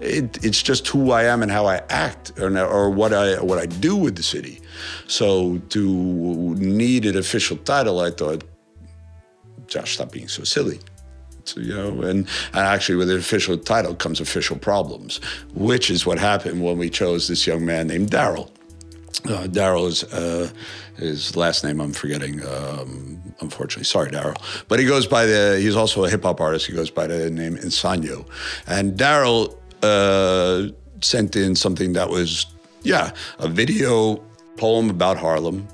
[0.00, 3.58] It, it's just who I am and how I act, or, or what I what
[3.58, 4.60] I do with the city.
[5.06, 8.42] So to need an official title, I thought,
[9.68, 10.80] Josh, stop being so silly
[11.57, 15.20] you know, and, and actually with an official title comes official problems,
[15.54, 18.50] which is what happened when we chose this young man named Daryl.
[19.26, 20.50] Uh, Daryl is uh,
[20.96, 21.80] his last name.
[21.80, 22.44] I'm forgetting.
[22.46, 24.37] Um, unfortunately, sorry, Daryl.
[24.68, 25.59] But he goes by the.
[25.61, 26.66] He's also a hip hop artist.
[26.66, 28.26] He goes by the name Insanyo.
[28.66, 32.46] And Daryl uh, sent in something that was,
[32.83, 34.16] yeah, a video
[34.57, 35.66] poem about Haarlem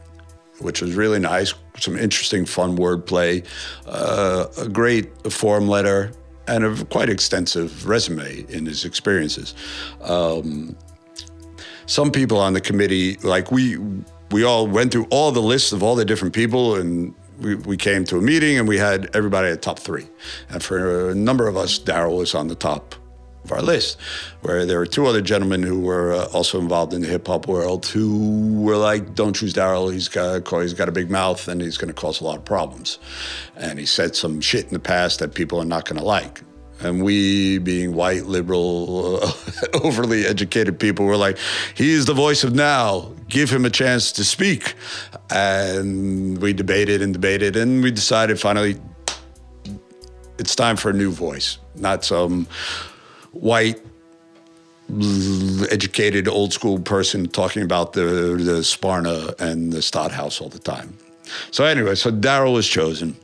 [0.61, 1.55] which was really nice.
[1.81, 3.45] Some interesting, fun wordplay,
[3.87, 6.13] uh, a great form letter,
[6.47, 9.55] and a quite extensive resume in his experiences.
[10.03, 10.77] Um,
[11.87, 13.79] some people on the committee, like we,
[14.31, 17.77] we all went through all the lists of all the different people, and we, we
[17.77, 20.07] came to a meeting, and we had everybody at top three.
[20.51, 22.95] And for a number of us, Daryl was on the top
[23.51, 23.99] of our list,
[24.43, 27.47] where there were two other gentlemen who were uh, also involved in the hip hop
[27.47, 29.93] world who were like, "Don't choose Daryl.
[29.93, 32.45] He's got he's got a big mouth and he's going to cause a lot of
[32.45, 32.99] problems."
[33.57, 36.43] And he said some shit in the past that people are not going to like.
[36.83, 39.33] And we, being white, liberal, uh,
[39.85, 41.37] overly educated people, were like,
[41.75, 43.13] he's the voice of now.
[43.29, 44.75] Give him a chance to speak.
[45.29, 48.81] And we debated and debated, and we decided finally
[50.39, 52.49] it's time for a new voice, not some
[53.33, 53.81] white
[55.71, 60.97] educated old school person talking about the the Spaarne and the Stadthaus all the time.
[61.51, 63.17] So anyway, so Daryl was chosen.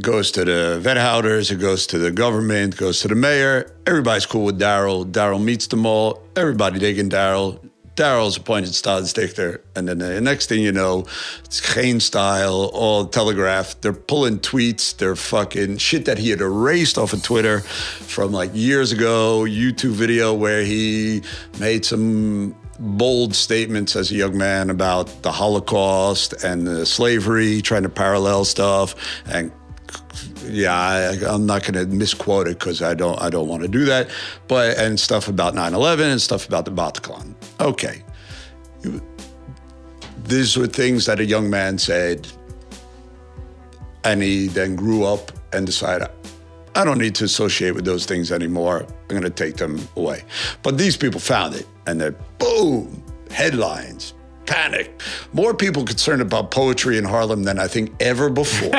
[0.00, 3.70] Goes to the wethouders, it goes to the government, goes to the mayor.
[3.86, 5.04] Everybody's cool with Daryl.
[5.04, 6.22] Daryl meets them all.
[6.36, 7.60] Everybody digging Daryl.
[8.00, 9.60] Daryl's appointed stadsdichter.
[9.76, 11.00] And then the next thing you know,
[11.44, 13.78] it's GeenStijl, all Telegraaf.
[13.82, 14.96] They're pulling tweets.
[14.96, 19.90] They're fucking shit that he had erased off of Twitter from like years ago, YouTube
[19.90, 21.22] video where he
[21.58, 27.82] made some bold statements as a young man about the Holocaust and the slavery, trying
[27.82, 28.94] to parallel stuff
[29.26, 29.52] and
[30.46, 33.68] yeah, I, I'm not going to misquote it because I don't I don't want to
[33.68, 34.08] do that.
[34.48, 37.34] But and stuff about 9/11 and stuff about the Bataclan.
[37.60, 38.02] Okay,
[40.24, 42.26] these were things that a young man said,
[44.04, 46.08] and he then grew up and decided.
[46.74, 48.86] I don't need to associate with those things anymore.
[48.86, 50.22] I'm going to take them away.
[50.62, 54.14] But these people found it and they're boom, headlines,
[54.46, 55.00] panic.
[55.32, 58.70] More people concerned about poetry in Haarlem than I think ever before.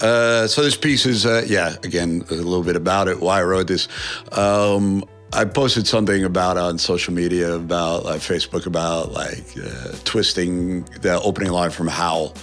[0.00, 3.42] uh, so this piece is, uh, yeah, again, a little bit about it, why I
[3.42, 3.88] wrote this.
[4.32, 10.84] Um, I posted something about on social media about like Facebook about like uh, twisting
[11.02, 12.34] the opening line from Howl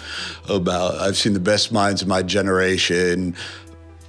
[0.50, 3.36] about I've seen the best minds of my generation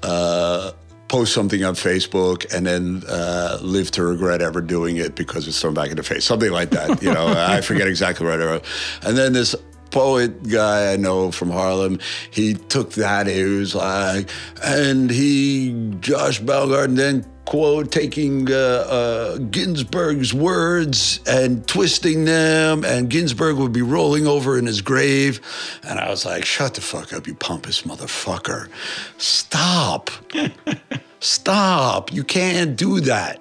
[0.03, 0.73] uh,
[1.09, 5.61] post something on Facebook and then uh, live to regret ever doing it because it's
[5.61, 8.45] thrown back in the face something like that you know I forget exactly what I
[8.45, 8.65] wrote
[9.03, 9.55] and then this
[9.91, 13.27] poet guy I know from Haarlem, he took that.
[13.27, 14.29] He was like,
[14.63, 23.09] and he, Josh Baumgarten, then quote, taking uh, uh, Ginsberg's words and twisting them, and
[23.09, 25.41] Ginsberg would be rolling over in his grave.
[25.83, 28.69] And I was like, shut the fuck up, you pompous motherfucker.
[29.17, 30.11] Stop.
[31.21, 32.13] Stop.
[32.13, 33.41] You can't do that.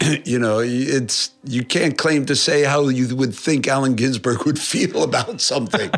[0.24, 4.58] you know, it's you can't claim to say how you would think Allen Ginsberg would
[4.58, 5.90] feel about something.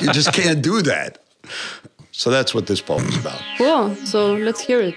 [0.00, 1.18] you just can't do that.
[2.10, 3.40] So that's what this poem is about.
[3.58, 3.94] Cool.
[3.96, 4.94] So let's hear it.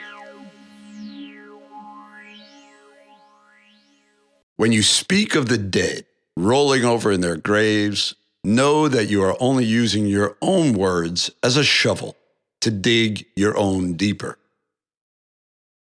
[4.58, 6.06] When you speak of the dead
[6.36, 11.58] rolling over in their graves, know that you are only using your own words as
[11.58, 12.16] a shovel
[12.62, 14.40] to dig your own deeper.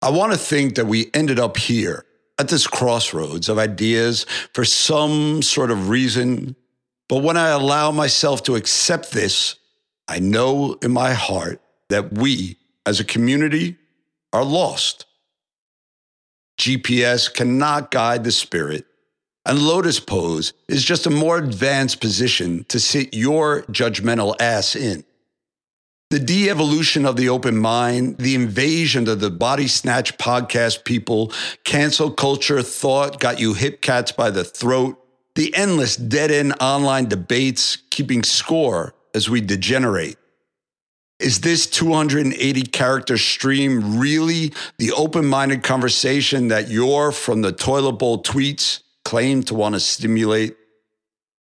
[0.02, 2.04] I want to think that we ended up here
[2.38, 6.54] at this crossroads of ideas for some sort of reason.
[7.08, 9.56] But when I allow myself to accept this,
[10.06, 13.76] I know in my heart that we as a community
[14.34, 15.06] are lost.
[16.60, 18.84] GPS cannot guide the spirit,
[19.46, 25.02] and lotus pose is just a more advanced position to sit your judgmental ass in.
[26.10, 31.32] The de evolution of the open mind, the invasion of the body snatch podcast people,
[31.64, 35.02] cancel culture thought got you hip cats by the throat,
[35.36, 40.18] the endless dead end online debates keeping score as we degenerate.
[41.20, 47.92] Is this 280 character stream really the open minded conversation that your from the toilet
[47.92, 50.56] bowl tweets claim to want to stimulate?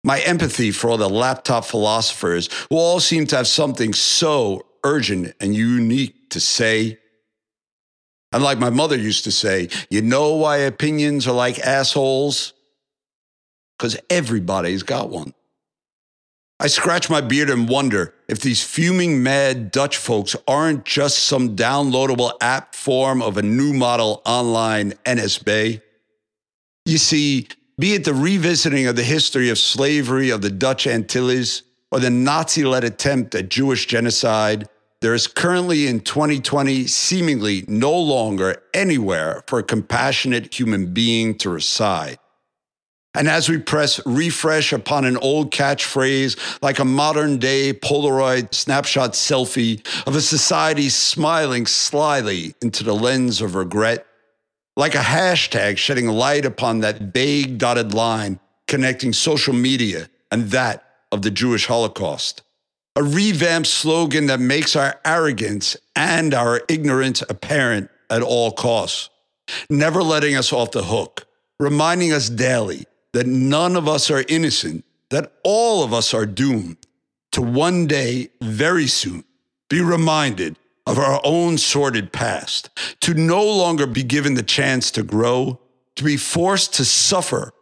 [0.05, 5.35] My empathy for all the laptop philosophers who all seem to have something so urgent
[5.41, 6.99] and unique to say.
[8.33, 12.53] And like my mother used to say, you know why opinions are like assholes?
[13.79, 15.33] Because everybody's got one.
[16.63, 21.57] I scratch my beard and wonder if these fuming mad Dutch folks aren't just some
[21.57, 25.83] downloadable app form of a new model online NSB.
[26.85, 27.49] You see,
[27.81, 32.11] be it the revisiting of the history of slavery of the Dutch Antilles or the
[32.11, 34.69] Nazi led attempt at Jewish genocide,
[35.01, 41.51] there is currently in 2020 seemingly no longer anywhere for a compassionate human being to
[41.51, 42.19] reside.
[43.15, 49.13] And as we press refresh upon an old catchphrase, like a modern day Polaroid snapshot
[49.13, 54.07] selfie of a society smiling slyly into the lens of regret,
[54.77, 60.83] like a hashtag shedding light upon that vague dotted line connecting social media and that
[61.11, 62.41] of the Jewish Holocaust.
[62.97, 69.11] A revamped slogan that makes our arrogance and our ignorance apparent at all costs,
[69.69, 71.27] never letting us off the hook,
[71.59, 76.77] reminding us daily that none of us are innocent, that all of us are doomed
[77.33, 79.25] to one day, very soon,
[79.69, 80.57] be reminded
[80.87, 85.61] of our own sordid past, to no longer be given the chance to grow,
[85.97, 87.53] to be forced to suffer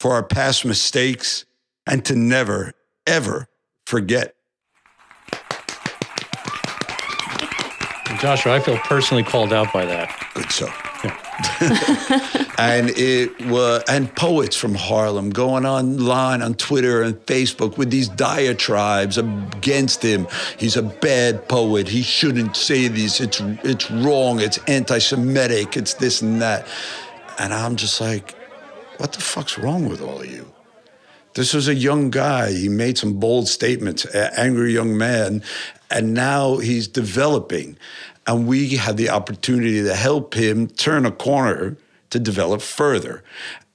[0.00, 1.44] for our past mistakes,
[1.86, 2.72] and to never,
[3.06, 3.48] ever
[3.86, 4.34] forget.
[8.20, 10.30] Joshua, I feel personally called out by that.
[10.34, 10.68] Good so.
[12.58, 18.08] and it was and poets from Haarlem going online on Twitter and Facebook with these
[18.08, 20.26] diatribes against him.
[20.58, 21.86] He's a bad poet.
[21.86, 23.20] He shouldn't say these.
[23.20, 24.40] It's it's wrong.
[24.40, 25.76] It's anti-Semitic.
[25.76, 26.66] It's this and that.
[27.38, 28.34] And I'm just like,
[28.96, 30.52] what the fuck's wrong with all of you?
[31.34, 32.50] This was a young guy.
[32.50, 35.44] He made some bold statements, angry young man,
[35.88, 37.78] and now he's developing.
[38.28, 41.78] And we had the opportunity to help him turn a corner
[42.10, 43.24] to develop further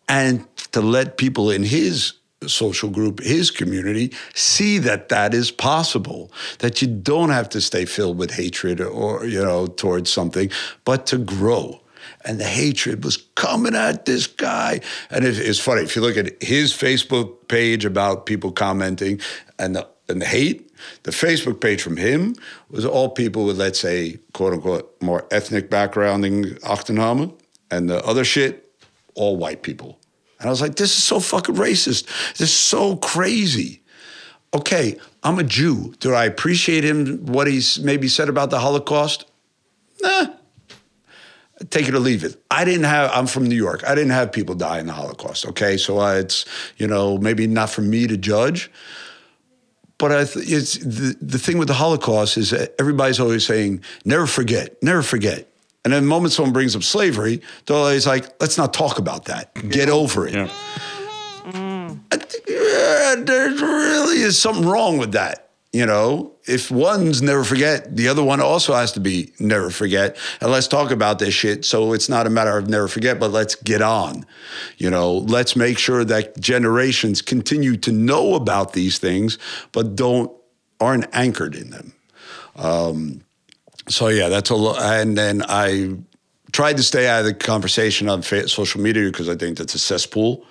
[0.07, 2.13] and to let people in his
[2.47, 6.31] social group, his community, see that that is possible.
[6.59, 10.51] That you don't have to stay filled with hatred or you know towards something,
[10.85, 11.81] but to grow.
[12.25, 14.81] And the hatred was coming at this guy.
[15.09, 19.19] And it, it's funny if you look at his Facebook page about people commenting
[19.57, 20.69] and the and the hate.
[21.03, 22.35] The Facebook page from him
[22.69, 27.33] was all people with, let's say, quote unquote, more ethnic background in Achtenhamen.
[27.71, 28.71] And the other shit,
[29.15, 29.99] all white people.
[30.39, 32.05] And I was like, this is so fucking racist.
[32.37, 33.81] This is so crazy.
[34.53, 35.93] Okay, I'm a Jew.
[35.99, 39.25] Do I appreciate him, what he's maybe said about the Holocaust?
[40.01, 40.27] Nah.
[41.69, 42.43] Take it or leave it.
[42.51, 43.83] I didn't have, I'm from New York.
[43.87, 45.77] I didn't have people die in the Holocaust, okay?
[45.77, 46.45] So uh, it's,
[46.77, 48.69] you know, maybe not for me to judge.
[49.97, 53.83] But I th- it's the, the thing with the Holocaust is that everybody's always saying,
[54.05, 55.47] never forget, never forget.
[55.85, 59.25] And then the moment someone brings up slavery, they're always like, let's not talk about
[59.25, 59.53] that.
[59.69, 60.33] Get over it.
[60.33, 60.49] Yeah.
[61.45, 65.49] I think, yeah, there really is something wrong with that.
[65.73, 70.15] You know, if one's never forget, the other one also has to be never forget.
[70.39, 71.65] And let's talk about this shit.
[71.65, 74.23] So it's not a matter of never forget, but let's get on.
[74.77, 79.39] You know, let's make sure that generations continue to know about these things,
[79.71, 80.31] but don't
[80.79, 81.93] aren't anchored in them.
[82.55, 83.21] Um,
[83.89, 84.79] so yeah, that's a lot.
[84.79, 85.97] And then I
[86.51, 89.79] tried to stay out of the conversation on social media because I think that's a
[89.79, 90.45] cesspool.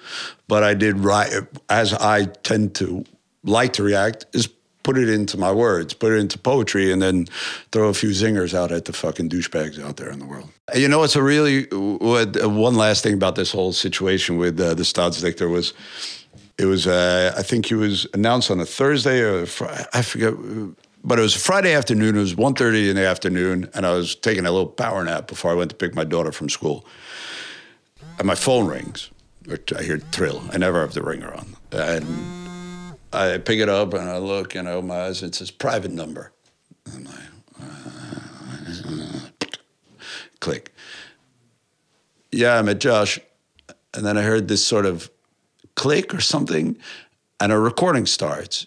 [0.49, 1.33] But I did right
[1.69, 3.05] as I tend to
[3.45, 4.49] like to react is
[4.83, 7.27] put it into my words, put it into poetry, and then
[7.71, 10.49] throw a few zingers out at the fucking douchebags out there in the world.
[10.75, 14.83] You know, it's a really one last thing about this whole situation with uh, the
[14.83, 15.73] Stadsdichter was.
[16.59, 20.03] It was, uh, I think he was announced on a Thursday or a Fri- I
[20.03, 20.35] forget,
[21.03, 22.15] but it was Friday afternoon.
[22.15, 25.51] It was 1.30 in the afternoon, and I was taking a little power nap before
[25.51, 26.87] I went to pick my daughter from school.
[28.19, 29.11] And my phone rings,
[29.77, 30.43] I hear trill.
[30.53, 32.42] I never have the ringer on, and
[33.13, 35.23] I pick it up and I look, you know, my eyes.
[35.23, 36.33] It says private number.
[36.93, 37.15] I'm like,
[37.61, 39.21] uh,
[40.41, 40.73] click.
[42.31, 43.19] Yeah, I met Josh,
[43.93, 45.11] and then I heard this sort of
[45.75, 46.77] click or something,
[47.41, 48.67] and a recording starts,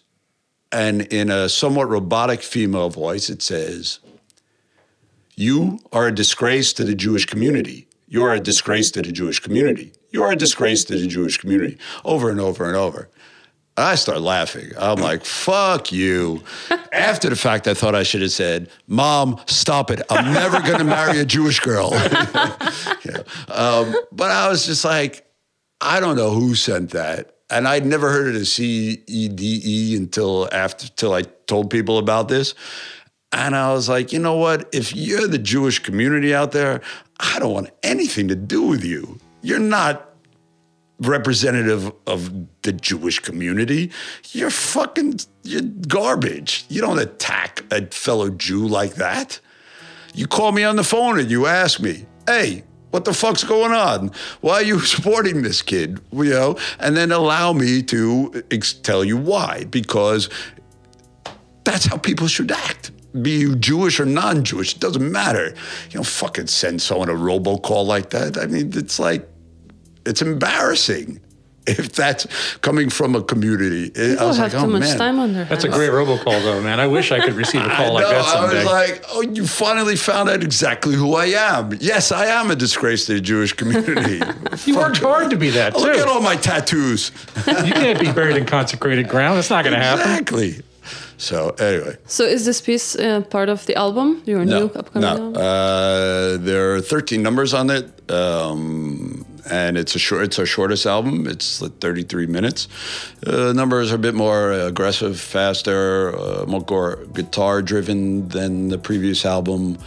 [0.71, 3.99] and in a somewhat robotic female voice, it says,
[5.35, 7.87] "You are a disgrace to the Jewish community.
[8.07, 9.93] You are a disgrace to the Jewish community.
[10.11, 13.09] You are a disgrace to the Jewish community." Over and over and over.
[13.77, 14.71] I start laughing.
[14.79, 16.43] I'm like, fuck you.
[16.93, 20.01] After the fact, I thought I should have said, Mom, stop it.
[20.09, 21.91] I'm never going to marry a Jewish girl.
[23.05, 23.17] Yeah.
[23.49, 25.27] um, but I was just like,
[25.79, 27.35] I don't know who sent that.
[27.51, 32.55] And I'd never heard of the CIDI until after, till I told people about this.
[33.31, 34.67] And I was like, you know what?
[34.73, 36.81] If you're the Jewish community out there,
[37.19, 39.19] I don't want anything to do with you.
[39.43, 40.14] You're not
[40.99, 42.31] representative of
[42.61, 43.91] the Jewish community.
[44.31, 46.65] You're fucking you're garbage.
[46.69, 49.39] You don't attack a fellow Jew like that.
[50.13, 53.73] You call me on the phone and you ask me, hey, what the fuck's going
[53.73, 54.11] on?
[54.39, 55.99] Why are you supporting this kid?
[56.13, 59.65] You know, and then allow me to ex- tell you why.
[59.65, 60.29] Because
[61.65, 62.91] that's how people should act.
[63.21, 65.47] Be you Jewish or non-Jewish, it doesn't matter.
[65.89, 68.37] You don't fucking send someone a robocall like that.
[68.37, 69.27] I mean, it's like
[70.05, 71.19] it's embarrassing
[71.67, 72.27] if that's
[72.57, 73.85] coming from a community.
[73.85, 74.97] I People was have like, too oh, much man.
[74.97, 76.79] time on their That's a great robocall, though, man.
[76.79, 79.21] I wish I could receive a call I like know, that I was like, oh,
[79.21, 81.75] you finally found out exactly who I am.
[81.79, 84.21] Yes, I am a disgrace to the Jewish community.
[84.65, 85.81] you worked hard to be that, too.
[85.81, 87.11] Look at all my tattoos.
[87.47, 89.37] you can't be buried in consecrated ground.
[89.37, 90.01] That's not going to happen.
[90.03, 90.61] exactly.
[91.17, 94.21] So anyway, So is this piece uh, part of the album?
[94.25, 95.07] Your new upcoming no.
[95.07, 95.35] album?
[95.37, 100.23] Uh, there are 13 numbers on it, um, and it's a short.
[100.23, 101.27] It's our shortest album.
[101.27, 102.67] It's like 33 minutes.
[103.25, 109.25] Uh, numbers are a bit more aggressive, faster, uh, more guitar driven than the previous
[109.25, 109.77] album.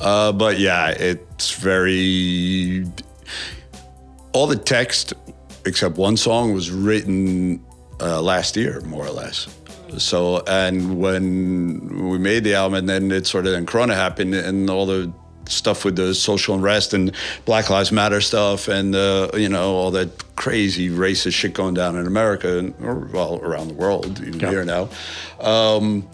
[0.00, 2.86] Uh, but yeah, it's very.
[4.32, 5.14] All the text,
[5.64, 7.64] except one song, was written
[8.00, 9.48] uh, last year, more or less.
[9.96, 14.34] So, and when we made the album, and then it sort of then Corona happened,
[14.34, 15.12] and all the
[15.48, 17.12] stuff with the social unrest and
[17.44, 21.96] Black Lives Matter stuff, and uh, you know all that crazy racist shit going down
[21.96, 24.50] in America and or, well around the world, even Yeah.
[24.50, 24.88] here now.
[25.40, 26.08] Um,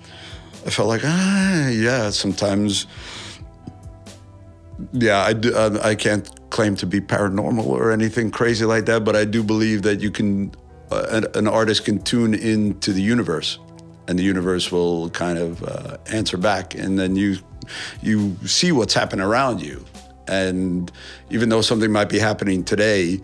[0.67, 2.87] I felt like ah, yeah, sometimes
[4.93, 9.05] yeah, I, do, uh, I can't claim to be paranormal or anything crazy like that,
[9.05, 10.53] but I do believe that you can,
[10.91, 13.59] uh, an, an artist can tune into the universe,
[14.09, 17.39] and the universe will kind of uh, answer back, and then you
[18.03, 19.85] you see what's happening around you,
[20.29, 20.91] and
[21.31, 23.21] even though something might be happening today,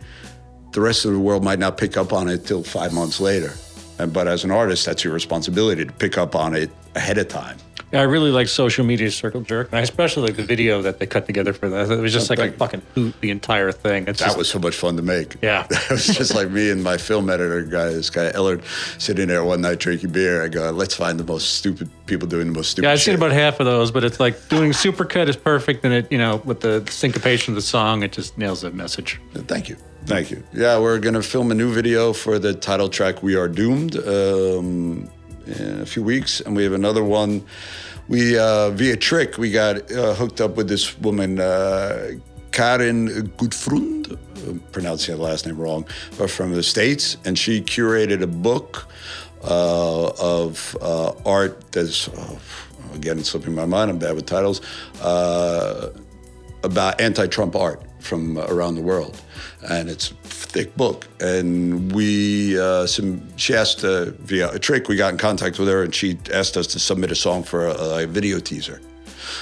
[0.73, 3.53] the rest of the world might not pick up on it till five months later.
[3.99, 7.29] And, but as an artist, that's your responsibility to pick up on it ahead of
[7.29, 7.59] time.
[7.93, 11.01] Yeah, I really like social media circle jerk, and I especially like the video that
[11.01, 11.91] they cut together for that.
[11.91, 14.07] It was just like a fucking hoot the entire thing.
[14.07, 15.37] It's That just, was so much fun to make.
[15.43, 15.67] Yeah.
[15.71, 18.63] It was just like me and my film editor guy, this guy Ellard,
[19.01, 20.45] sitting there one night drinking beer.
[20.45, 23.07] I go, let's find the most stupid people doing the most stupid yeah, I've shit.
[23.07, 26.19] seen about half of those, but it's like doing supercut is perfect, and it you
[26.19, 29.21] know with the syncopation of the song, it just nails the message.
[29.35, 29.77] Thank you.
[30.07, 30.43] Thank you.
[30.53, 33.97] Yeah, we're going to film a new video for the title track We Are Doomed
[33.99, 35.11] um,
[35.51, 36.41] in a few weeks.
[36.41, 37.45] And we have another one.
[38.09, 42.13] We, uh, via Trick, we got uh, hooked up with this woman, uh,
[42.51, 44.19] Karin Gudfrund.
[44.49, 45.87] I'm pronouncing the last name wrong,
[46.19, 47.17] but from the States.
[47.25, 48.89] And she curated a book
[49.45, 52.39] uh, of uh, art that's, uh,
[52.95, 53.91] again, it's slipping my mind.
[53.91, 54.61] I'm bad with titles.
[56.63, 59.19] About anti-Trump art from around the world,
[59.71, 60.13] and it's
[60.51, 61.09] thick book.
[61.21, 65.69] And we, uh, some, she asked uh, via a trick, we got in contact with
[65.69, 68.81] her, and she asked us to submit a song for a, a video teaser.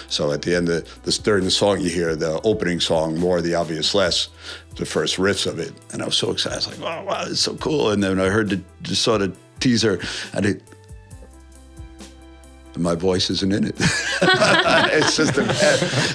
[0.09, 3.41] So at the end of this, during the song, you hear the opening song, more
[3.41, 4.29] the obvious less,
[4.77, 6.67] the first riffs of it, and I was so excited.
[6.67, 9.35] I was like, "Oh wow, it's so cool!" And then I heard the saw the
[9.61, 10.01] teaser,
[10.35, 10.63] and it
[12.79, 13.75] my voice isn't in it.
[13.79, 15.43] it's just a.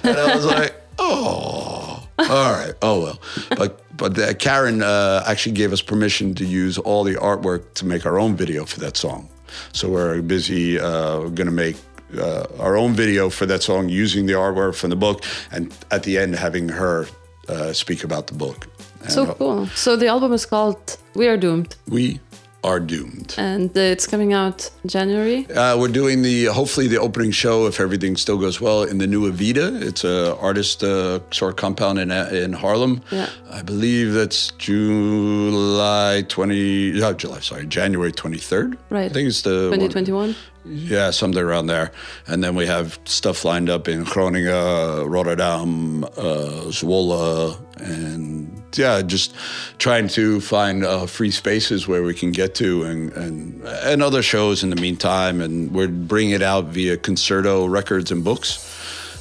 [0.07, 1.82] And I was like, oh,
[2.19, 3.19] all right, oh well.
[3.57, 7.85] But but uh, Karen uh, actually gave us permission to use all the artwork to
[7.85, 9.29] make our own video for that song.
[9.71, 11.75] So we're busy uh, going to make.
[12.15, 16.03] Uh, our own video for that song using the artwork from the book, and at
[16.03, 17.07] the end having her
[17.49, 18.67] uh, speak about the book.
[19.01, 19.65] And, So uh, cool.
[19.73, 22.19] So the album is called We Are Doomed, We
[22.63, 23.35] are doomed.
[23.37, 25.45] and uh, it's coming out January.
[25.51, 29.07] Uh, we're doing the hopefully the opening show if everything still goes well in the
[29.07, 29.81] new Avita.
[29.81, 33.01] It's a artist uh, sort of compound in in Haarlem.
[33.11, 33.29] Yeah.
[33.51, 36.91] I believe that's July twenty.
[36.93, 37.39] No, July.
[37.39, 38.77] Sorry, January twenty third.
[38.89, 39.09] Right.
[39.11, 40.35] I think it's the one- 2021.
[40.65, 41.91] Yeah, something around there.
[42.27, 49.35] And then we have stuff lined up in Groningen, Rotterdam, uh, Zwolle, and yeah, just
[49.77, 54.21] trying to find uh, free spaces where we can get to and, and, and other
[54.21, 55.41] shows in the meantime.
[55.41, 58.69] And we're bringing it out via Concerto Records and Books.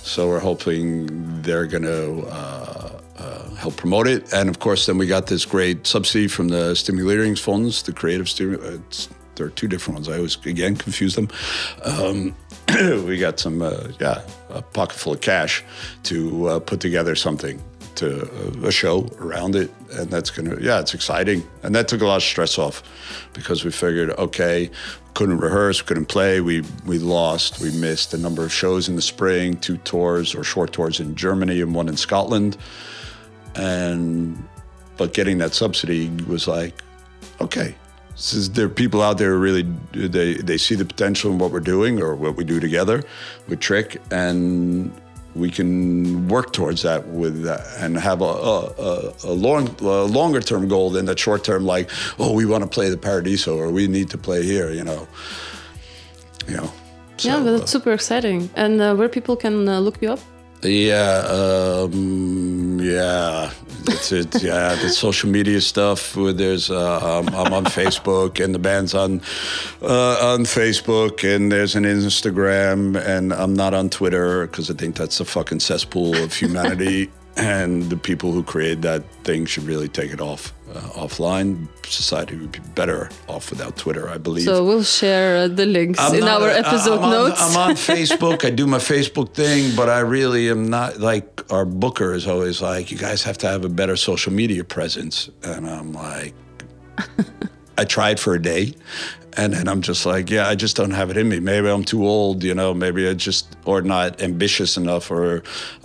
[0.05, 4.33] So we're hoping they're going to uh, uh, help promote it.
[4.33, 9.09] And of course, then we got this great subsidy from the Stimuleringsfonds, the creative stimulus.
[9.35, 10.09] There are two different ones.
[10.09, 11.29] I always again confuse them.
[11.85, 12.35] Um,
[13.07, 15.65] we got some, uh, yeah, a pocket full of cash
[16.05, 17.63] to uh, put together something
[17.97, 22.01] to uh, a show around it, and that's gonna, yeah, it's exciting, and that took
[22.01, 22.83] a lot of stress off
[23.33, 24.71] because we figured, okay,
[25.15, 29.03] couldn't rehearse, couldn't play, we we lost, we missed a number of shows in the
[29.03, 32.57] spring, two tours or short tours in Germany and one in Scotland,
[33.57, 34.43] and
[34.97, 36.83] but getting that subsidy was like,
[37.41, 37.75] okay,
[38.17, 41.51] is, there are people out there who really they they see the potential in what
[41.51, 43.03] we're doing or what we do together
[43.49, 44.93] with Trick, and
[45.35, 50.41] we can work towards that with uh, and have a, a, a, long a longer
[50.41, 53.71] term goal than that short term like oh we want to play the Paradiso or
[53.71, 55.09] we need to play here you know
[56.47, 56.71] you know
[57.25, 58.51] yeah, So, but uh, super exciting.
[58.55, 60.21] And uh, where people can uh, look you up?
[60.63, 63.51] Yeah, um, yeah,
[63.89, 64.43] it's it.
[64.43, 66.17] Yeah, the social media stuff.
[66.17, 69.21] where There's uh, um, I'm on Facebook, and the band's on
[69.83, 74.95] uh, on Facebook, and there's an Instagram, and I'm not on Twitter because I think
[74.95, 77.11] that's a fucking cesspool of humanity.
[77.37, 81.69] and the people who created that thing should really take it off uh, offline.
[81.87, 84.45] Society would be better off without Twitter, I believe.
[84.45, 87.41] So we'll share uh, the links I'm in not- our episode I'm on- notes.
[87.41, 88.45] I'm on Facebook.
[88.45, 92.63] I do my Facebook thing, but I really am not like our booker is always
[92.63, 95.29] like, you guys have to have a better social media presence.
[95.43, 96.35] And I'm like,
[97.79, 98.75] I tried for a day.
[99.37, 101.41] And then I'm just like, yeah, I just don't have it in me.
[101.41, 105.43] Maybe I'm too old, you know, maybe I just, or not ambitious enough, or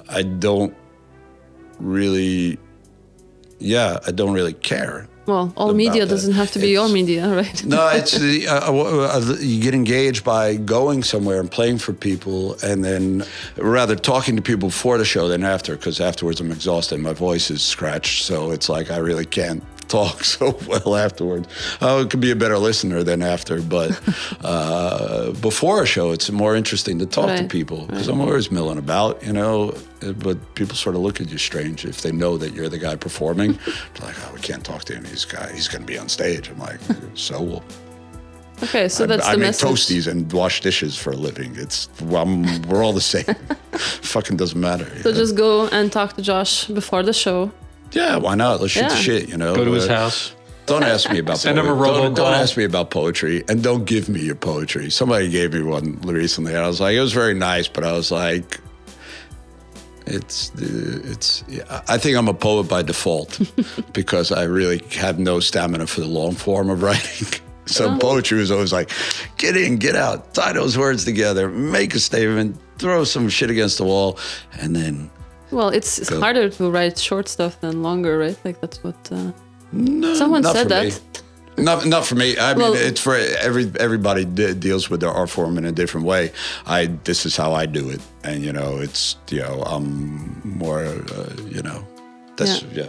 [0.10, 0.76] I don't
[1.80, 2.60] really,
[3.60, 5.08] yeah, I don't really care.
[5.26, 6.10] well, all media that.
[6.10, 7.66] doesn't have to be your media, right?
[7.66, 11.94] No, it's the, uh, uh, uh, you get engaged by going somewhere and playing for
[11.94, 13.26] people, and then
[13.58, 17.52] rather talking to people before the show than after, because afterwards I'm exhausted, my voice
[17.52, 21.48] is scratched, so it's like I really can't talk so well afterwards.
[21.82, 24.00] Oh, it could be a better listener than after, but
[24.42, 28.78] uh, before a show, it's more interesting to talk to people because I'm always milling
[28.78, 29.76] about, you know.
[30.00, 32.96] But people sort of look at you strange if they know that you're the guy
[32.96, 33.54] performing.
[33.96, 35.06] They're like, oh, we can't talk to him.
[35.06, 35.52] He's guy.
[35.52, 36.50] He's going to be on stage.
[36.50, 36.80] I'm like,
[37.16, 37.64] so we'll
[38.64, 39.70] Okay, so I, that's I the make message.
[39.70, 41.56] toasties and wash dishes for a living.
[41.56, 42.26] It's well,
[42.68, 43.36] we're all the same.
[43.74, 44.86] Fucking doesn't matter.
[45.02, 45.16] So yeah.
[45.16, 47.52] just go and talk to Josh before the show.
[47.92, 48.60] Yeah, why not?
[48.62, 49.30] Let's shoot the shit.
[49.30, 50.34] You know, Go to his Uh, house.
[50.66, 51.94] Don't ask me about Send him a poetry.
[52.02, 54.90] Don't, don't ask me about poetry, and don't give me your poetry.
[54.90, 57.94] Somebody gave me one recently, and I was like, it was very nice, but I
[57.94, 58.60] was like,
[60.06, 61.44] it's it's.
[61.88, 63.40] I think I'm a poet by default
[63.94, 67.28] because I really have no stamina for the long form of writing.
[67.70, 68.90] So poetry was always like,
[69.38, 73.78] get in, get out, tie those words together, make a statement, throw some shit against
[73.78, 74.18] the wall,
[74.54, 75.12] and then
[75.52, 78.38] Well, it's, it's harder to write short stuff than longer, right?
[78.46, 79.32] Like that's what uh,
[79.72, 80.90] no, someone not said me.
[80.92, 81.22] that.
[81.60, 82.38] Not, not for me.
[82.38, 85.72] I Well- mean, it's for every everybody de- deals with their art form in a
[85.72, 86.32] different way.
[86.68, 90.84] I this is how I do it, and you know, it's you know, I'm more,
[90.86, 91.84] uh, you know,
[92.36, 92.84] that's Yeah.
[92.84, 92.88] yeah.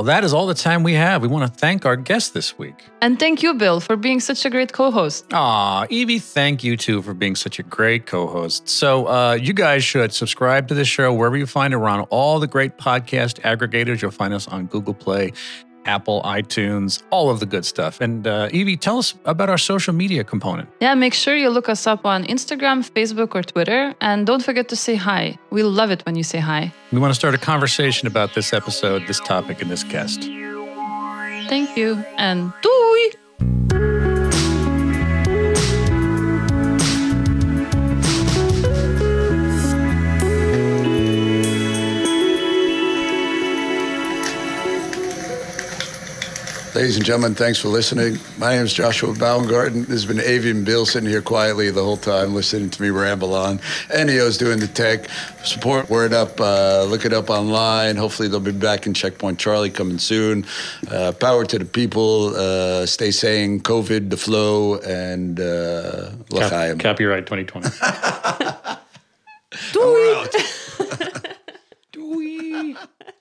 [0.00, 1.20] Well, that is all the time we have.
[1.20, 2.86] We want to thank our guest this week.
[3.02, 5.26] And thank you, Bill, for being such a great co host.
[5.30, 8.66] Aw, Evie, thank you too for being such a great co host.
[8.66, 11.76] So, uh, you guys should subscribe to the show wherever you find it.
[11.76, 14.00] We're on all the great podcast aggregators.
[14.00, 15.34] You'll find us on Google Play,
[15.84, 18.00] Apple, iTunes, all of the good stuff.
[18.00, 20.68] And uh, Evie, tell us about our social media component.
[20.80, 23.94] Yeah, make sure you look us up on Instagram, Facebook, or Twitter.
[24.00, 25.38] And don't forget to say hi.
[25.50, 26.72] We love it when you say hi.
[26.92, 30.22] We want to start a conversation about this episode, this topic, and this guest.
[31.48, 32.04] Thank you.
[32.16, 33.19] And doei!
[46.72, 48.16] Ladies and gentlemen, thanks for listening.
[48.38, 49.80] My name is Joshua Baumgarten.
[49.80, 53.34] This has been Avian Bill sitting here quietly the whole time, listening to me ramble
[53.34, 53.58] on.
[53.92, 55.08] Neo's doing the tech.
[55.42, 56.40] Support Word Up.
[56.40, 57.96] Uh, look it up online.
[57.96, 60.46] Hopefully, they'll be back in Checkpoint Charlie coming soon.
[60.88, 62.36] Uh, power to the people.
[62.36, 63.58] Uh, stay sane.
[63.60, 66.78] COVID, the flow, and uh, Cap- l'chaim.
[66.78, 67.68] copyright 2020.
[69.72, 70.34] Do We're out.